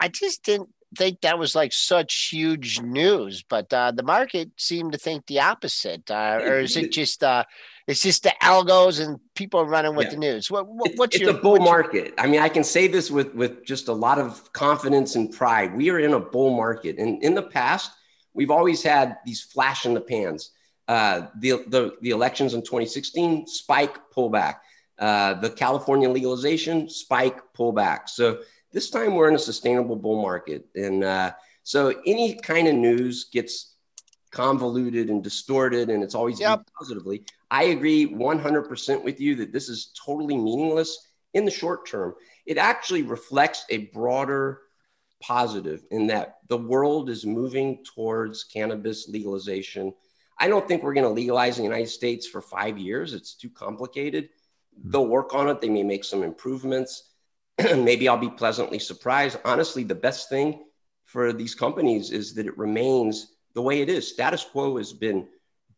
[0.00, 4.90] I just didn't think that was like such huge news, but uh, the market seemed
[4.94, 6.10] to think the opposite.
[6.10, 7.44] Uh, or is it just uh,
[7.86, 10.10] it's just the algos and people running with yeah.
[10.12, 10.50] the news?
[10.50, 12.14] What, what what's it's your, a bull market?
[12.18, 15.74] I mean, I can say this with with just a lot of confidence and pride.
[15.74, 17.90] We are in a bull market, and in the past,
[18.34, 20.50] we've always had these flash in the pans.
[20.88, 24.56] Uh, the, the the elections in 2016 spike pullback.
[24.98, 28.08] Uh, the California legalization spike pullback.
[28.08, 28.40] So
[28.72, 30.66] this time we're in a sustainable bull market.
[30.74, 33.71] And uh, so any kind of news gets
[34.32, 36.68] convoluted and distorted, and it's always yep.
[36.76, 37.24] positively.
[37.50, 42.14] I agree 100% with you that this is totally meaningless in the short term.
[42.46, 44.62] It actually reflects a broader
[45.20, 49.94] positive in that the world is moving towards cannabis legalization.
[50.38, 53.14] I don't think we're going to legalize in the United States for five years.
[53.14, 54.30] It's too complicated.
[54.82, 54.90] Hmm.
[54.90, 55.60] They'll work on it.
[55.60, 57.10] They may make some improvements.
[57.58, 59.38] maybe I'll be pleasantly surprised.
[59.44, 60.64] Honestly, the best thing
[61.04, 64.08] for these companies is that it remains the way it is.
[64.08, 65.28] Status quo has been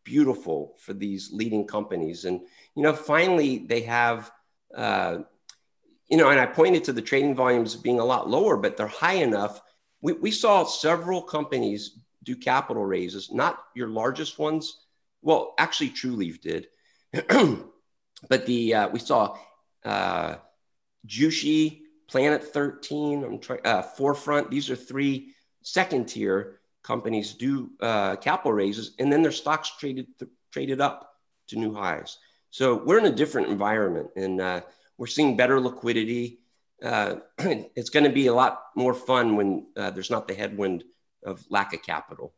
[0.04, 2.24] beautiful for these leading companies.
[2.24, 2.40] And,
[2.74, 4.30] you know, finally they have,
[4.74, 5.18] uh,
[6.08, 8.86] you know, and I pointed to the trading volumes being a lot lower, but they're
[8.86, 9.60] high enough.
[10.02, 14.80] We, we saw several companies do capital raises, not your largest ones.
[15.22, 16.68] Well, actually, Trulieve did.
[18.28, 19.36] but the uh, we saw
[19.84, 20.36] uh,
[21.06, 24.50] Jushi, Planet 13, I'm trying, uh, 4Front.
[24.50, 30.06] These are three second tier companies do uh, capital raises, and then their stocks traded
[30.18, 31.16] th- traded up
[31.48, 32.18] to new highs.
[32.50, 34.60] So we're in a different environment, and uh,
[34.96, 36.38] we're seeing better liquidity.
[36.82, 37.16] Uh,
[37.74, 40.84] it's going to be a lot more fun when uh, there's not the headwind
[41.24, 42.32] of lack of capital.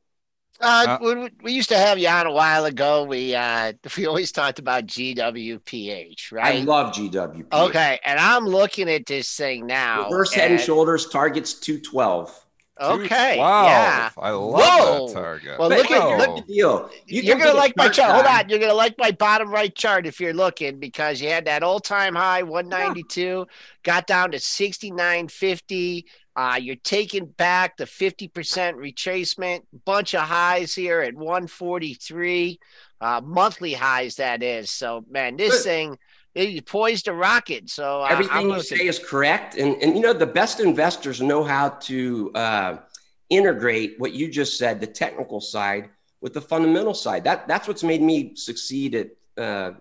[0.58, 3.04] Uh, uh, we used to have you on a while ago.
[3.04, 6.56] We uh, we always talked about GWPH, right?
[6.56, 7.52] I love GWPH.
[7.52, 10.04] Okay, and I'm looking at this thing now.
[10.04, 12.45] Reverse head and shoulders targets 212.
[12.78, 13.38] Okay.
[13.38, 13.64] Wow.
[13.64, 14.10] Yeah.
[14.18, 15.06] I love Whoa.
[15.06, 15.58] that target.
[15.58, 16.90] Well, look at look at the deal.
[17.06, 18.12] You are gonna like my chart.
[18.14, 18.48] Hold on.
[18.48, 21.80] You're gonna like my bottom right chart if you're looking because you had that all
[21.80, 23.44] time high 192, yeah.
[23.82, 26.04] got down to 69.50.
[26.36, 28.28] Uh, you're taking back the 50%
[28.74, 32.60] retracement, bunch of highs here at 143,
[33.00, 34.70] uh, monthly highs, that is.
[34.70, 35.64] So, man, this Good.
[35.64, 35.98] thing
[36.44, 37.70] you poised a rocket.
[37.70, 41.42] So uh, everything you say is correct, and and you know the best investors know
[41.42, 42.76] how to uh,
[43.30, 47.24] integrate what you just said, the technical side, with the fundamental side.
[47.24, 49.72] That that's what's made me succeed at uh,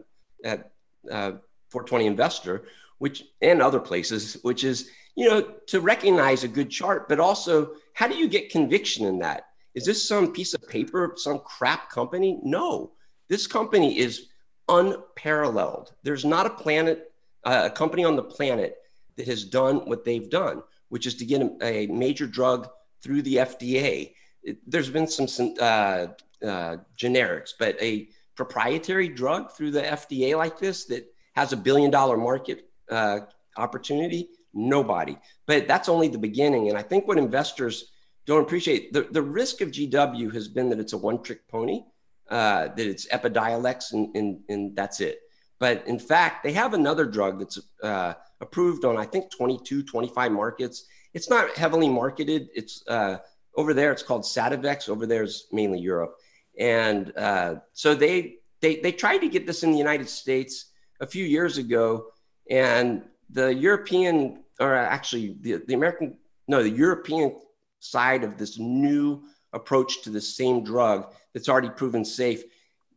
[0.44, 0.72] at
[1.12, 1.32] uh,
[1.70, 2.64] 420 Investor,
[3.00, 7.72] which and other places, which is you know to recognize a good chart, but also
[7.94, 9.48] how do you get conviction in that?
[9.74, 12.40] Is this some piece of paper, some crap company?
[12.44, 12.92] No,
[13.28, 14.28] this company is
[14.70, 15.94] unparalleled.
[16.04, 17.12] There's not a planet,
[17.44, 18.78] uh, a company on the planet
[19.16, 22.70] that has done what they've done, which is to get a, major drug
[23.02, 24.14] through the FDA.
[24.44, 26.08] It, there's been some, some uh,
[26.46, 31.06] uh, generics, but a proprietary drug through the FDA like this that
[31.36, 33.20] has a billion dollar market uh,
[33.58, 35.18] opportunity, nobody.
[35.46, 36.70] But that's only the beginning.
[36.70, 37.92] And I think what investors
[38.26, 41.84] don't appreciate the, the risk of GW has been that it's a one trick pony
[42.30, 45.20] uh, that it's Epidiolex and, and, and that's it.
[45.60, 50.32] But in fact, they have another drug that's uh, approved on, I think, 22, 25
[50.32, 50.86] markets.
[51.14, 52.50] It's not heavily marketed.
[52.54, 53.18] It's uh,
[53.56, 54.90] over there, it's called Sativex.
[54.90, 56.18] Over there is mainly Europe.
[56.60, 61.08] And uh, so they, they, they tried to get this in the United States a
[61.08, 62.08] few years ago.
[62.50, 66.18] And the European, or actually the, the American,
[66.48, 67.40] no, the European
[67.80, 69.24] side of this new
[69.56, 72.44] approach to the same drug that's already proven safe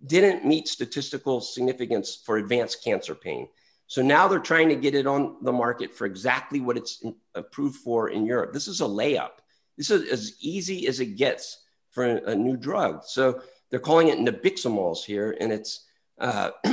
[0.04, 3.48] didn't meet statistical significance for advanced cancer pain.
[3.86, 7.02] So now they're trying to get it on the market for exactly what it's
[7.34, 8.52] approved for in Europe.
[8.52, 9.40] This is a layup.
[9.78, 13.02] This is as easy as it gets for a, new drug.
[13.04, 13.40] So
[13.70, 15.86] they're calling it nabiximols here, and it's
[16.20, 16.50] uh,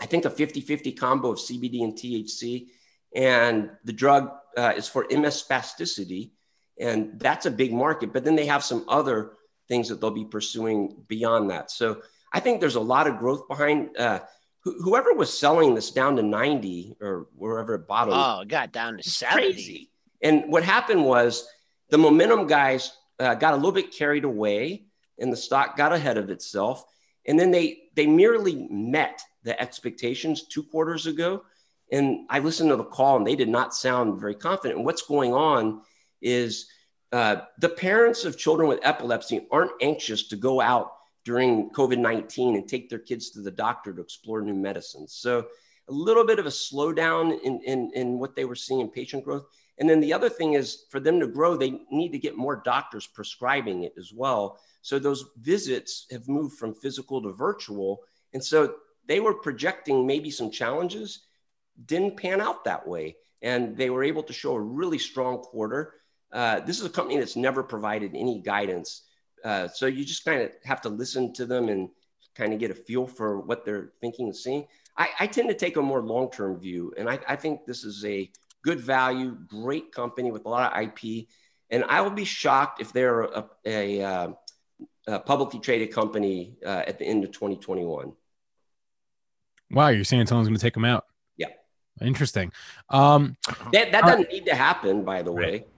[0.00, 2.68] I think a 50-50 combo of CBD and THC.
[3.14, 6.32] And the drug uh, is for MS spasticity,
[6.80, 8.12] and that's a big market.
[8.12, 9.32] But then they have some other
[9.68, 11.70] things that they'll be pursuing beyond that.
[11.70, 12.02] So
[12.32, 13.96] I think there's a lot of growth behind.
[13.96, 14.20] Uh,
[14.64, 18.16] wh- whoever was selling this down to 90 or wherever it bottomed.
[18.16, 19.52] Oh, it got down to 70.
[19.52, 19.90] Crazy.
[20.22, 21.46] And what happened was
[21.90, 24.84] the momentum guys uh, got a little bit carried away,
[25.18, 26.84] and the stock got ahead of itself.
[27.26, 31.42] and then they they merely met the expectations two quarters ago.
[31.90, 34.76] And I listened to the call, and they did not sound very confident.
[34.76, 35.80] And what's going on
[36.20, 36.68] is
[37.12, 40.92] uh, the parents of children with epilepsy aren't anxious to go out
[41.24, 45.12] during COVID 19 and take their kids to the doctor to explore new medicines.
[45.12, 45.46] So,
[45.88, 49.24] a little bit of a slowdown in, in, in what they were seeing in patient
[49.24, 49.46] growth.
[49.78, 52.56] And then the other thing is for them to grow, they need to get more
[52.56, 54.60] doctors prescribing it as well.
[54.82, 58.00] So, those visits have moved from physical to virtual.
[58.32, 58.74] And so,
[59.06, 61.20] they were projecting maybe some challenges,
[61.86, 63.16] didn't pan out that way.
[63.40, 65.94] And they were able to show a really strong quarter.
[66.32, 69.02] Uh, this is a company that's never provided any guidance.
[69.44, 71.88] Uh, so you just kind of have to listen to them and
[72.34, 74.66] kind of get a feel for what they're thinking and seeing.
[74.96, 77.84] I, I tend to take a more long term view, and I, I, think this
[77.84, 78.30] is a
[78.62, 81.28] good value, great company with a lot of IP.
[81.70, 84.28] And I will be shocked if they're a, a, uh,
[85.06, 88.12] a publicly traded company uh, at the end of 2021.
[89.70, 91.04] Wow, you're saying someone's going to take them out?
[91.36, 91.48] Yeah.
[92.00, 92.52] Interesting.
[92.88, 93.36] Um,
[93.72, 95.50] that that doesn't need to happen, by the way.
[95.50, 95.68] Right.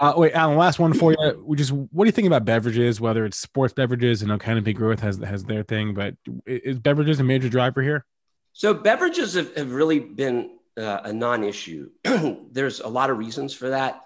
[0.00, 0.56] Uh, wait, Alan.
[0.56, 1.44] Last one for you.
[1.44, 3.00] We just what do you think about beverages?
[3.00, 6.14] Whether it's sports beverages, and know of big growth has has their thing, but
[6.46, 8.04] is beverages a major driver here?
[8.52, 11.90] So beverages have, have really been uh, a non-issue.
[12.52, 14.02] There's a lot of reasons for that.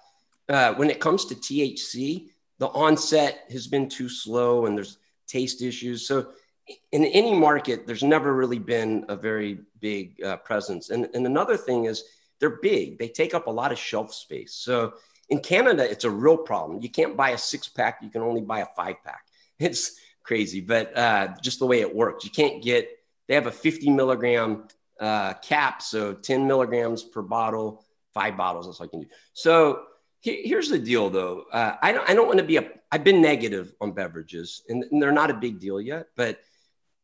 [0.48, 5.60] Uh, when it comes to THC, the onset has been too slow, and there's taste
[5.60, 6.08] issues.
[6.08, 6.30] So
[6.92, 10.88] in any market, there's never really been a very big uh, presence.
[10.88, 12.04] And, and another thing is
[12.40, 12.98] they're big.
[12.98, 14.54] They take up a lot of shelf space.
[14.54, 14.94] So
[15.28, 16.80] in Canada, it's a real problem.
[16.80, 19.24] You can't buy a six pack, you can only buy a five pack.
[19.60, 22.24] It's crazy, but uh, just the way it works.
[22.24, 22.88] You can't get,
[23.26, 24.68] they have a 50 milligram
[25.00, 29.08] uh, cap, so 10 milligrams per bottle, five bottles, that's all you can do.
[29.32, 29.82] So
[30.20, 31.44] he, here's the deal though.
[31.52, 34.84] Uh, I don't, I don't want to be a, I've been negative on beverages and,
[34.84, 36.40] and they're not a big deal yet, but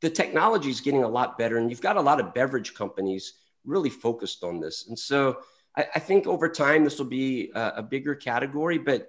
[0.00, 3.34] the technology is getting a lot better and you've got a lot of beverage companies
[3.64, 4.86] really focused on this.
[4.88, 5.38] And so
[5.76, 9.08] I, I think over time this will be a, a bigger category, but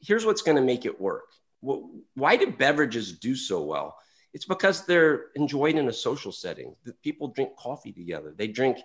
[0.00, 1.24] here's what's going to make it work.
[1.60, 3.96] Why do beverages do so well?
[4.32, 6.74] It's because they're enjoyed in a social setting.
[7.02, 8.78] People drink coffee together, they drink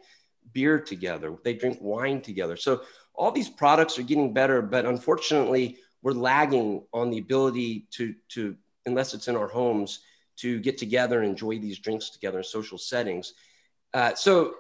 [0.54, 2.58] beer together, they drink wine together.
[2.58, 2.82] So
[3.14, 8.56] all these products are getting better, but unfortunately, we're lagging on the ability to to
[8.86, 10.02] unless it's in our homes
[10.38, 13.34] to get together and enjoy these drinks together in social settings.
[13.94, 14.56] Uh, so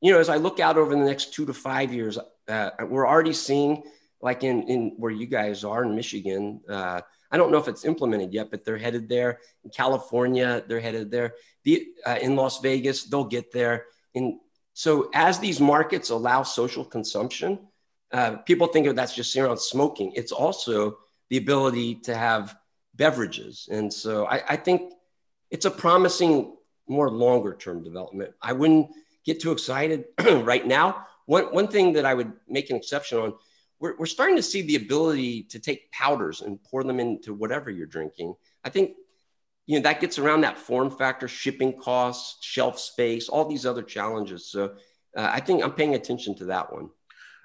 [0.00, 2.18] you know, as I look out over the next two to five years,
[2.48, 3.82] uh, we're already seeing,
[4.20, 7.84] like in, in where you guys are in Michigan, uh, I don't know if it's
[7.84, 9.40] implemented yet, but they're headed there.
[9.64, 11.34] In California, they're headed there.
[11.64, 13.86] The, uh, in Las Vegas, they'll get there.
[14.14, 14.40] And
[14.72, 17.58] so, as these markets allow social consumption,
[18.12, 20.12] uh, people think of that's just around smoking.
[20.14, 22.56] It's also the ability to have
[22.94, 23.68] beverages.
[23.70, 24.92] And so, I, I think
[25.50, 26.56] it's a promising,
[26.88, 28.32] more longer term development.
[28.40, 28.88] I wouldn't
[29.28, 30.06] get too excited
[30.42, 31.06] right now.
[31.26, 33.34] One, one thing that I would make an exception on,
[33.78, 37.70] we're, we're starting to see the ability to take powders and pour them into whatever
[37.70, 38.34] you're drinking.
[38.64, 38.92] I think
[39.66, 43.82] you know that gets around that form factor, shipping costs, shelf space, all these other
[43.82, 44.50] challenges.
[44.50, 44.74] So
[45.16, 46.88] uh, I think I'm paying attention to that one.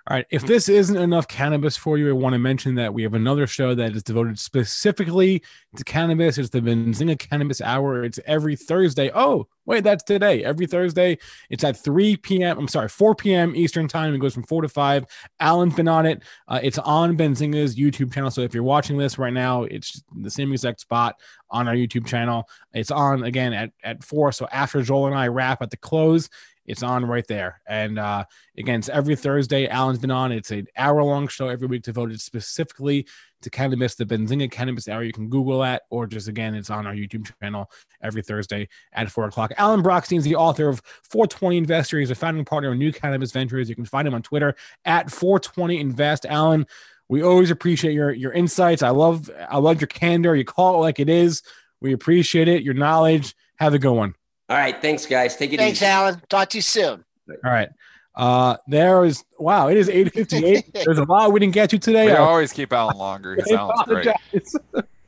[0.06, 0.26] All right.
[0.32, 3.48] If this isn't enough cannabis for you, I want to mention that we have another
[3.48, 5.42] show that is devoted specifically
[5.78, 6.38] to cannabis.
[6.38, 8.04] It's the Benzinga Cannabis Hour.
[8.04, 9.12] It's every Thursday.
[9.14, 10.44] Oh, wait, that's today.
[10.44, 11.20] Every Thursday.
[11.50, 12.60] It's at 3 p.m.
[12.60, 13.56] I'm sorry, 4 p.m.
[13.56, 14.14] Eastern Time.
[14.14, 15.06] It goes from 4 to 5.
[15.40, 16.22] Alan's been on it.
[16.50, 18.30] Uh, it's on Benzinga's YouTube channel.
[18.30, 21.16] So if you're watching this right now, it's the same exact spot
[21.50, 22.50] on our YouTube channel.
[22.74, 24.34] It's on again at, at 4.
[24.34, 26.30] So after Joel and I wrap at the close,
[26.66, 27.62] it's on right there.
[27.68, 28.26] And uh,
[28.58, 29.68] again, it's every Thursday.
[29.68, 30.32] Alan's been on.
[30.32, 33.08] It's an hour long show every week devoted specifically
[33.42, 35.04] to cannabis, the Benzinga Cannabis Hour.
[35.04, 37.70] You can Google that, or just again, it's on our YouTube channel
[38.02, 39.52] every Thursday at four o'clock.
[39.58, 42.00] Alan Brochstein is the author of 420 Investor.
[42.00, 43.70] He's a founding partner of New Cannabis Ventures.
[43.70, 44.56] You can find him on Twitter
[44.86, 46.26] at 420 Invest.
[46.26, 46.66] Alan,
[47.10, 48.82] we always appreciate your your insights.
[48.82, 50.36] I love I love your candor.
[50.36, 51.44] You call it like it is.
[51.82, 52.64] We appreciate it.
[52.64, 53.36] Your knowledge.
[53.58, 54.16] Have a good one.
[54.54, 54.80] All right.
[54.80, 55.36] Thanks, guys.
[55.36, 55.88] Take it Thanks, easy.
[55.88, 56.22] Alan.
[56.30, 57.04] Talk to you soon.
[57.44, 57.70] All right.
[58.16, 59.68] Uh, there is wow.
[59.70, 60.72] It is eight fifty eight.
[60.74, 62.06] There's a lot we didn't get to today.
[62.06, 64.08] We I- always keep Alan longer because Alan's great.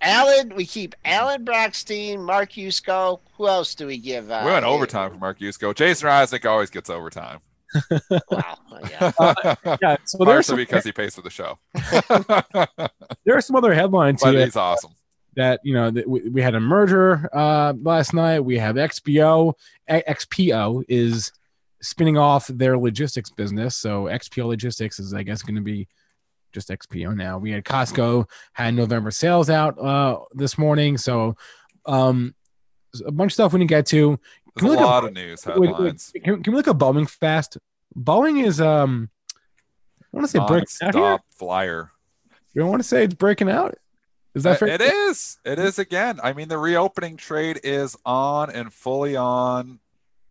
[0.01, 3.19] Alan, we keep Alan Brochstein, Mark Yusko.
[3.37, 4.31] Who else do we give?
[4.31, 5.75] Uh, We went overtime for Mark Yusko.
[5.75, 7.39] Jason Isaac always gets overtime.
[8.31, 8.57] Wow.
[8.89, 9.11] Yeah.
[9.81, 9.97] yeah.
[10.05, 11.59] So there's Partially some, because he pays for the show.
[13.25, 14.91] there are some other headlines but here he's awesome.
[15.35, 18.39] That you know that we, we had a merger uh, last night.
[18.39, 19.53] We have XPO.
[19.87, 21.31] A- XPO is
[21.81, 23.75] spinning off their logistics business.
[23.75, 25.87] So XPO Logistics is, I guess, going to be
[26.51, 27.37] just XPO now.
[27.37, 30.97] We had Costco had November sales out uh, this morning.
[30.97, 31.35] So,
[31.85, 32.33] um,
[33.05, 34.19] a bunch of stuff we didn't get to.
[34.55, 36.11] There's a lot of news headlines.
[36.13, 37.57] Wait, can, can, we look at Boeing fast?
[37.97, 41.19] Boeing is um, I want to say breaking out here.
[41.29, 41.91] flyer.
[42.53, 43.75] You don't want to say it's breaking out.
[44.35, 44.67] Is that uh, fair?
[44.67, 45.39] It is.
[45.45, 46.19] It is again.
[46.21, 49.79] I mean, the reopening trade is on and fully on.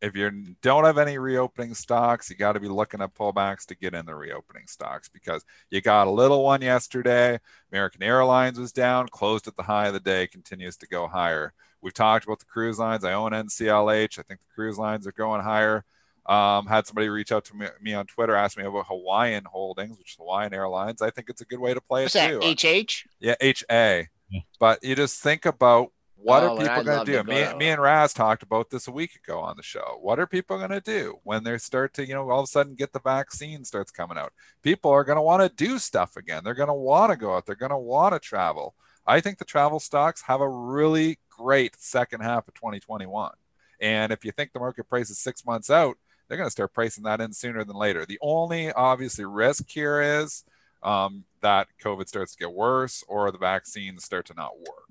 [0.03, 0.31] If you
[0.61, 4.05] don't have any reopening stocks, you got to be looking at pullbacks to get in
[4.05, 7.41] the reopening stocks because you got a little one yesterday.
[7.73, 11.55] American Airlines was down, closed at the high of the day, continues to go higher.
[11.81, 13.05] We've talked about the cruise lines.
[13.05, 14.19] I own NCLH.
[14.19, 15.87] I think the cruise lines are going higher.
[16.27, 19.99] Um, had somebody reach out to me, me, on Twitter, ask me about Hawaiian Holdings,
[19.99, 21.03] which is Hawaiian Airlines.
[21.03, 22.85] I think it's a good way to play What's it that, too.
[22.85, 23.05] HH?
[23.21, 24.09] Yeah, HA.
[24.31, 24.41] Yeah.
[24.59, 27.23] But you just think about what oh, are people going to do?
[27.25, 29.99] Me, me and Raz talked about this a week ago on the show.
[30.01, 32.47] What are people going to do when they start to, you know, all of a
[32.47, 34.33] sudden get the vaccine starts coming out?
[34.63, 36.43] People are going to want to do stuff again.
[36.43, 37.45] They're going to want to go out.
[37.45, 38.75] They're going to want to travel.
[39.07, 43.33] I think the travel stocks have a really great second half of 2021.
[43.81, 45.99] And if you think the market price is six months out,
[46.29, 48.07] they're going to start pricing that in sooner than later.
[48.07, 50.45] The only obviously risk here is
[50.83, 54.85] um, that COVID starts to get worse or the vaccines start to not work.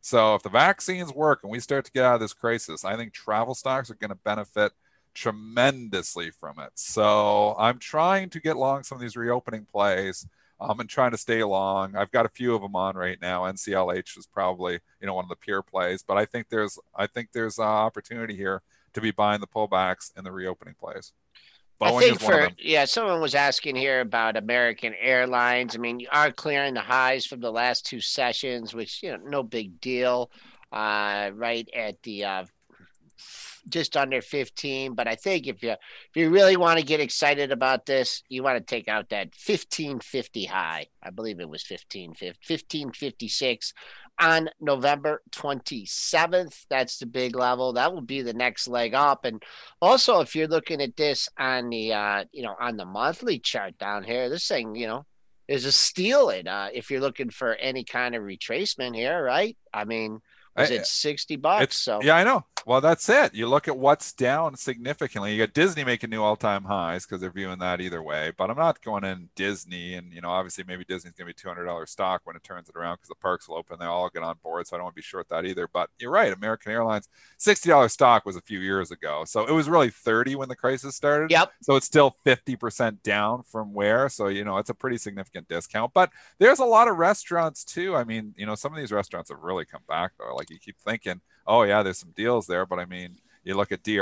[0.00, 2.96] So if the vaccines work and we start to get out of this crisis, I
[2.96, 4.72] think travel stocks are going to benefit
[5.14, 6.70] tremendously from it.
[6.74, 10.26] So I'm trying to get long some of these reopening plays.
[10.60, 11.94] Um, and trying to stay long.
[11.94, 13.44] I've got a few of them on right now.
[13.44, 17.06] NCLH is probably you know one of the pure plays, but I think there's I
[17.06, 18.62] think there's an opportunity here
[18.98, 21.12] to be buying the pullbacks and the reopening plays.
[21.80, 25.76] Boeing I think for yeah, someone was asking here about American Airlines.
[25.76, 29.18] I mean, you are clearing the highs from the last two sessions, which you know,
[29.24, 30.30] no big deal.
[30.70, 32.44] Uh, right at the uh,
[33.68, 34.94] just under 15.
[34.94, 35.78] But I think if you if
[36.14, 40.46] you really want to get excited about this, you want to take out that 1550
[40.46, 40.86] high.
[41.02, 43.74] I believe it was 1556
[44.20, 46.66] on November 27th.
[46.68, 47.72] That's the big level.
[47.72, 49.24] That will be the next leg up.
[49.24, 49.42] And
[49.80, 53.78] also, if you're looking at this on the uh, you know on the monthly chart
[53.78, 55.06] down here, this thing you know
[55.46, 56.30] is a steal.
[56.30, 59.56] It uh, if you're looking for any kind of retracement here, right?
[59.72, 60.20] I mean,
[60.56, 61.76] was it 60 bucks?
[61.76, 62.44] So yeah, I know.
[62.66, 63.34] Well, that's it.
[63.34, 65.32] You look at what's down significantly.
[65.32, 68.32] You got Disney making new all-time highs because they're viewing that either way.
[68.36, 71.40] But I'm not going in Disney, and you know, obviously, maybe Disney's going to be
[71.40, 73.78] two hundred dollars stock when it turns it around because the parks will open.
[73.78, 75.66] They all get on board, so I don't want to be short that either.
[75.66, 76.32] But you're right.
[76.32, 80.34] American Airlines sixty dollars stock was a few years ago, so it was really thirty
[80.36, 81.30] when the crisis started.
[81.30, 81.52] Yep.
[81.62, 84.10] So it's still fifty percent down from where.
[84.10, 85.94] So you know, it's a pretty significant discount.
[85.94, 87.96] But there's a lot of restaurants too.
[87.96, 90.34] I mean, you know, some of these restaurants have really come back though.
[90.34, 93.72] Like you keep thinking oh yeah, there's some deals there, but I mean, you look
[93.72, 93.98] at DRI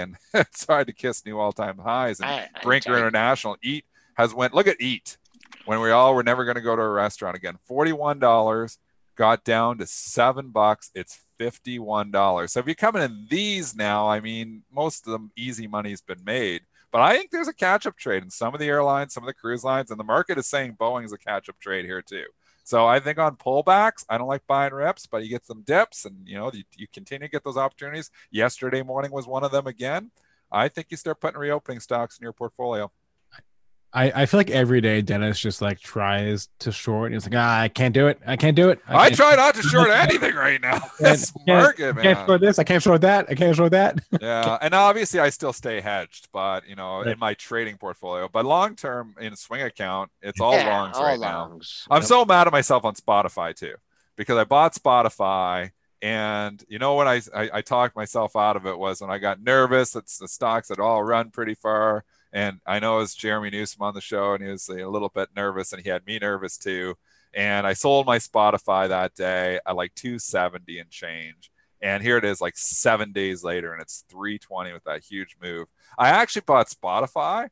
[0.00, 2.20] and it's hard to kiss new all-time highs.
[2.20, 4.52] And I, I Brinker International, Eat has went.
[4.52, 5.16] Look at Eat
[5.64, 7.56] when we all were never going to go to a restaurant again.
[7.64, 8.78] Forty-one dollars
[9.16, 10.90] got down to seven bucks.
[10.94, 12.52] It's fifty-one dollars.
[12.52, 16.24] So if you're coming in these now, I mean, most of them easy money's been
[16.24, 16.62] made.
[16.90, 19.34] But I think there's a catch-up trade in some of the airlines, some of the
[19.34, 22.24] cruise lines, and the market is saying Boeing's a catch-up trade here too.
[22.68, 26.04] So I think on pullbacks, I don't like buying reps, but you get some dips
[26.04, 28.10] and you know you, you continue to get those opportunities.
[28.30, 30.10] Yesterday morning was one of them again.
[30.52, 32.92] I think you start putting reopening stocks in your portfolio.
[33.92, 37.12] I, I feel like every day Dennis just like tries to short.
[37.12, 38.20] He's like, ah, I can't do it.
[38.26, 38.80] I can't do it.
[38.86, 40.80] I, I try not to short anything right now.
[40.98, 42.06] This market, man.
[42.06, 42.58] I can't short this.
[42.58, 43.26] I can't short that.
[43.30, 43.98] I can't short that.
[44.20, 48.28] yeah, and obviously I still stay hedged, but you know, in my trading portfolio.
[48.30, 51.86] But long term in swing account, it's all yeah, longs all right longs.
[51.88, 51.96] now.
[51.96, 52.08] I'm yep.
[52.08, 53.74] so mad at myself on Spotify too,
[54.16, 55.70] because I bought Spotify.
[56.02, 59.18] And you know when I, I, I talked myself out of it was when I
[59.18, 59.96] got nervous.
[59.96, 62.04] It's the stocks that all run pretty far
[62.38, 65.08] and I know it was Jeremy Newsome on the show, and he was a little
[65.08, 66.94] bit nervous, and he had me nervous too.
[67.34, 71.50] And I sold my Spotify that day at like 270 and change.
[71.82, 75.66] And here it is, like seven days later, and it's 320 with that huge move.
[75.98, 77.48] I actually bought Spotify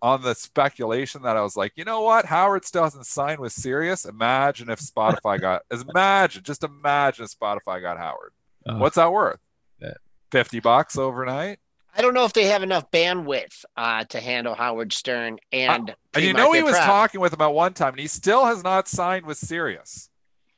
[0.00, 2.26] on the speculation that I was like, you know what?
[2.26, 4.04] Howard still hasn't signed with Sirius.
[4.04, 8.32] Imagine if Spotify got, imagine, just imagine if Spotify got Howard.
[8.64, 9.40] Uh, What's that worth?
[10.30, 11.58] 50 bucks overnight?
[11.94, 15.90] I don't know if they have enough bandwidth uh, to handle Howard Stern and.
[15.90, 18.46] Uh, and you know, he was talking with him at one time, and he still
[18.46, 20.10] has not signed with Sirius.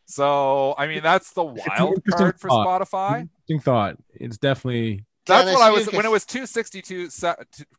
[0.06, 2.82] So, I mean, that's the wild card for thought.
[2.82, 3.28] Spotify.
[3.48, 3.96] Interesting thought.
[4.14, 7.08] It's definitely that's Dennis, what I was when it was 262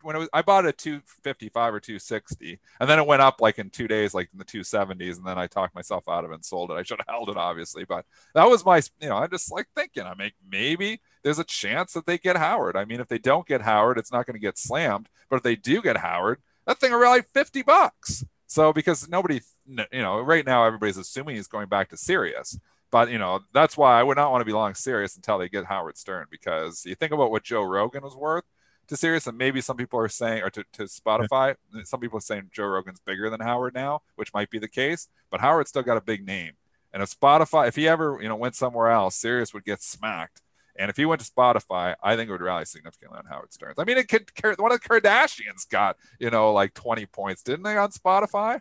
[0.01, 3.39] when it was I bought it at 255 or 260 and then it went up
[3.39, 6.31] like in 2 days like in the 270s and then I talked myself out of
[6.31, 6.73] it and sold it.
[6.73, 9.67] I should have held it obviously, but that was my you know, I'm just like
[9.75, 12.77] thinking I make maybe there's a chance that they get Howard.
[12.77, 15.43] I mean, if they don't get Howard, it's not going to get slammed, but if
[15.43, 18.23] they do get Howard, that thing will like 50 bucks.
[18.45, 22.59] So because nobody you know, right now everybody's assuming he's going back to Sirius.
[22.91, 25.49] But you know, that's why I would not want to be long Sirius until they
[25.49, 28.43] get Howard Stern because you think about what Joe Rogan was worth
[28.87, 31.55] to Sirius, and maybe some people are saying, or to, to Spotify,
[31.85, 35.07] some people are saying Joe Rogan's bigger than Howard now, which might be the case.
[35.31, 36.51] But Howard still got a big name,
[36.93, 40.41] and if Spotify, if he ever you know went somewhere else, Sirius would get smacked.
[40.77, 43.73] And if he went to Spotify, I think it would rally significantly on Howard Stern.
[43.77, 47.63] I mean, it could one of the Kardashians got you know like 20 points, didn't
[47.63, 48.59] they, on Spotify?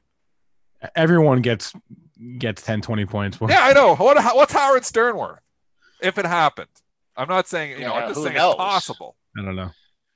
[0.95, 1.73] Everyone gets
[2.39, 3.39] gets 10, 20 points.
[3.49, 3.95] Yeah, I know.
[3.97, 5.41] What what's Howard Stern worth
[6.03, 6.69] if it happened?
[7.17, 7.95] I'm not saying you Yeah, know.
[7.95, 8.53] I'm just who saying knows?
[8.55, 9.17] it's possible.
[9.39, 9.71] I don't know.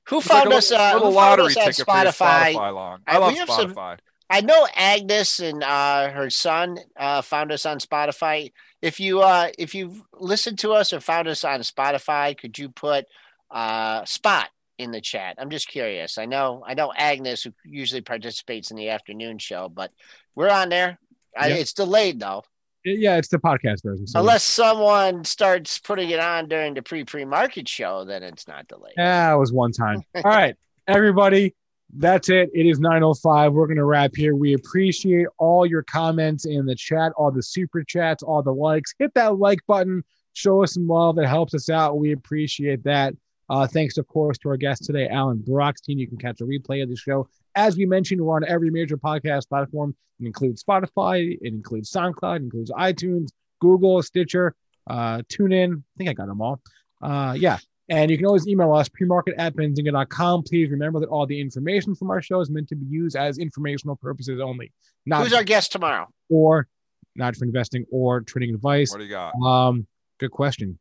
[0.08, 0.70] Who It's like found a us?
[0.70, 2.54] little- Uh, little who found us on ticket for Spotify?
[2.54, 2.94] Spotify long.
[3.06, 3.98] Uh, I love we have some- Spotify.
[4.30, 8.52] I know Agnes and uh, her son uh, found us on Spotify.
[8.80, 12.68] If you uh, if you've listened to us or found us on Spotify, could you
[12.68, 13.06] put
[13.50, 14.48] uh, Spot
[14.78, 15.34] in the chat?
[15.38, 16.18] I'm just curious.
[16.18, 19.90] I know I know Agnes who usually participates in the afternoon show, but
[20.34, 20.98] we're on there.
[21.36, 21.50] I.
[21.50, 22.44] It's delayed though,
[22.84, 24.06] Yeah, it's the podcast version.
[24.06, 28.46] So unless someone starts putting it on during the pre pre market show, then it's
[28.46, 28.94] not delayed.
[28.96, 30.02] Yeah, it was one time.
[30.14, 30.56] All right,
[30.86, 31.54] everybody,
[31.96, 32.50] that's it.
[32.52, 33.52] It is 9.05.
[33.52, 34.34] We're going to wrap here.
[34.34, 38.94] We appreciate all your comments in the chat, all the super chats, all the likes.
[38.98, 40.04] Hit that like button.
[40.34, 41.18] Show us some love.
[41.18, 41.98] It helps us out.
[41.98, 43.14] We appreciate that.
[43.50, 45.98] Uh, thanks, of course, to our guest today, Alan Brochstein.
[45.98, 47.28] You can catch a replay of the show.
[47.54, 49.96] As we mentioned, we're on every major podcast platform.
[50.20, 53.28] It includes Spotify, it includes SoundCloud, it includes iTunes,
[53.60, 54.54] Google, Stitcher,
[54.88, 55.78] uh, TuneIn.
[55.78, 56.60] I think I got them all.
[57.00, 57.58] Uh, yeah.
[57.90, 60.42] And you can always email us, premarket at benzinga.com.
[60.42, 63.38] Please remember that all the information from our show is meant to be used as
[63.38, 64.72] informational purposes only,
[65.06, 66.06] not Who's our guest tomorrow?
[66.28, 66.68] or
[67.16, 68.90] not for investing or trading advice.
[68.90, 69.34] What do you got?
[69.42, 69.86] Um,
[70.18, 70.78] good question.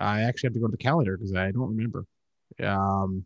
[0.00, 2.04] I actually have to go to the calendar because I don't remember.
[2.62, 3.24] Um,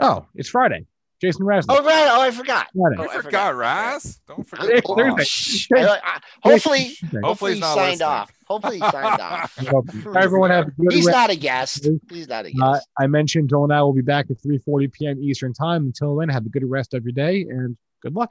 [0.00, 0.86] oh, it's Friday.
[1.20, 1.64] Jason Raznick.
[1.70, 2.08] Oh right.
[2.10, 2.66] Oh, I forgot.
[2.76, 3.56] Oh, I forgot, forgot.
[3.56, 4.20] Raz.
[4.28, 4.84] Don't Oh, forget.
[4.86, 5.24] Thursday.
[5.24, 8.08] sh- I- I- hopefully, hopefully he he's signed listening.
[8.08, 8.32] off.
[8.46, 9.58] Hopefully he signed off.
[9.72, 9.84] Well,
[10.16, 11.16] Everyone have a good He's rest.
[11.16, 11.88] not a guest.
[12.10, 12.62] He's not a guest.
[12.62, 15.22] Uh, I mentioned Joel and I will be back at 3:40 p.m.
[15.22, 15.86] Eastern Time.
[15.86, 18.30] Until then, have a good rest of your day and good luck.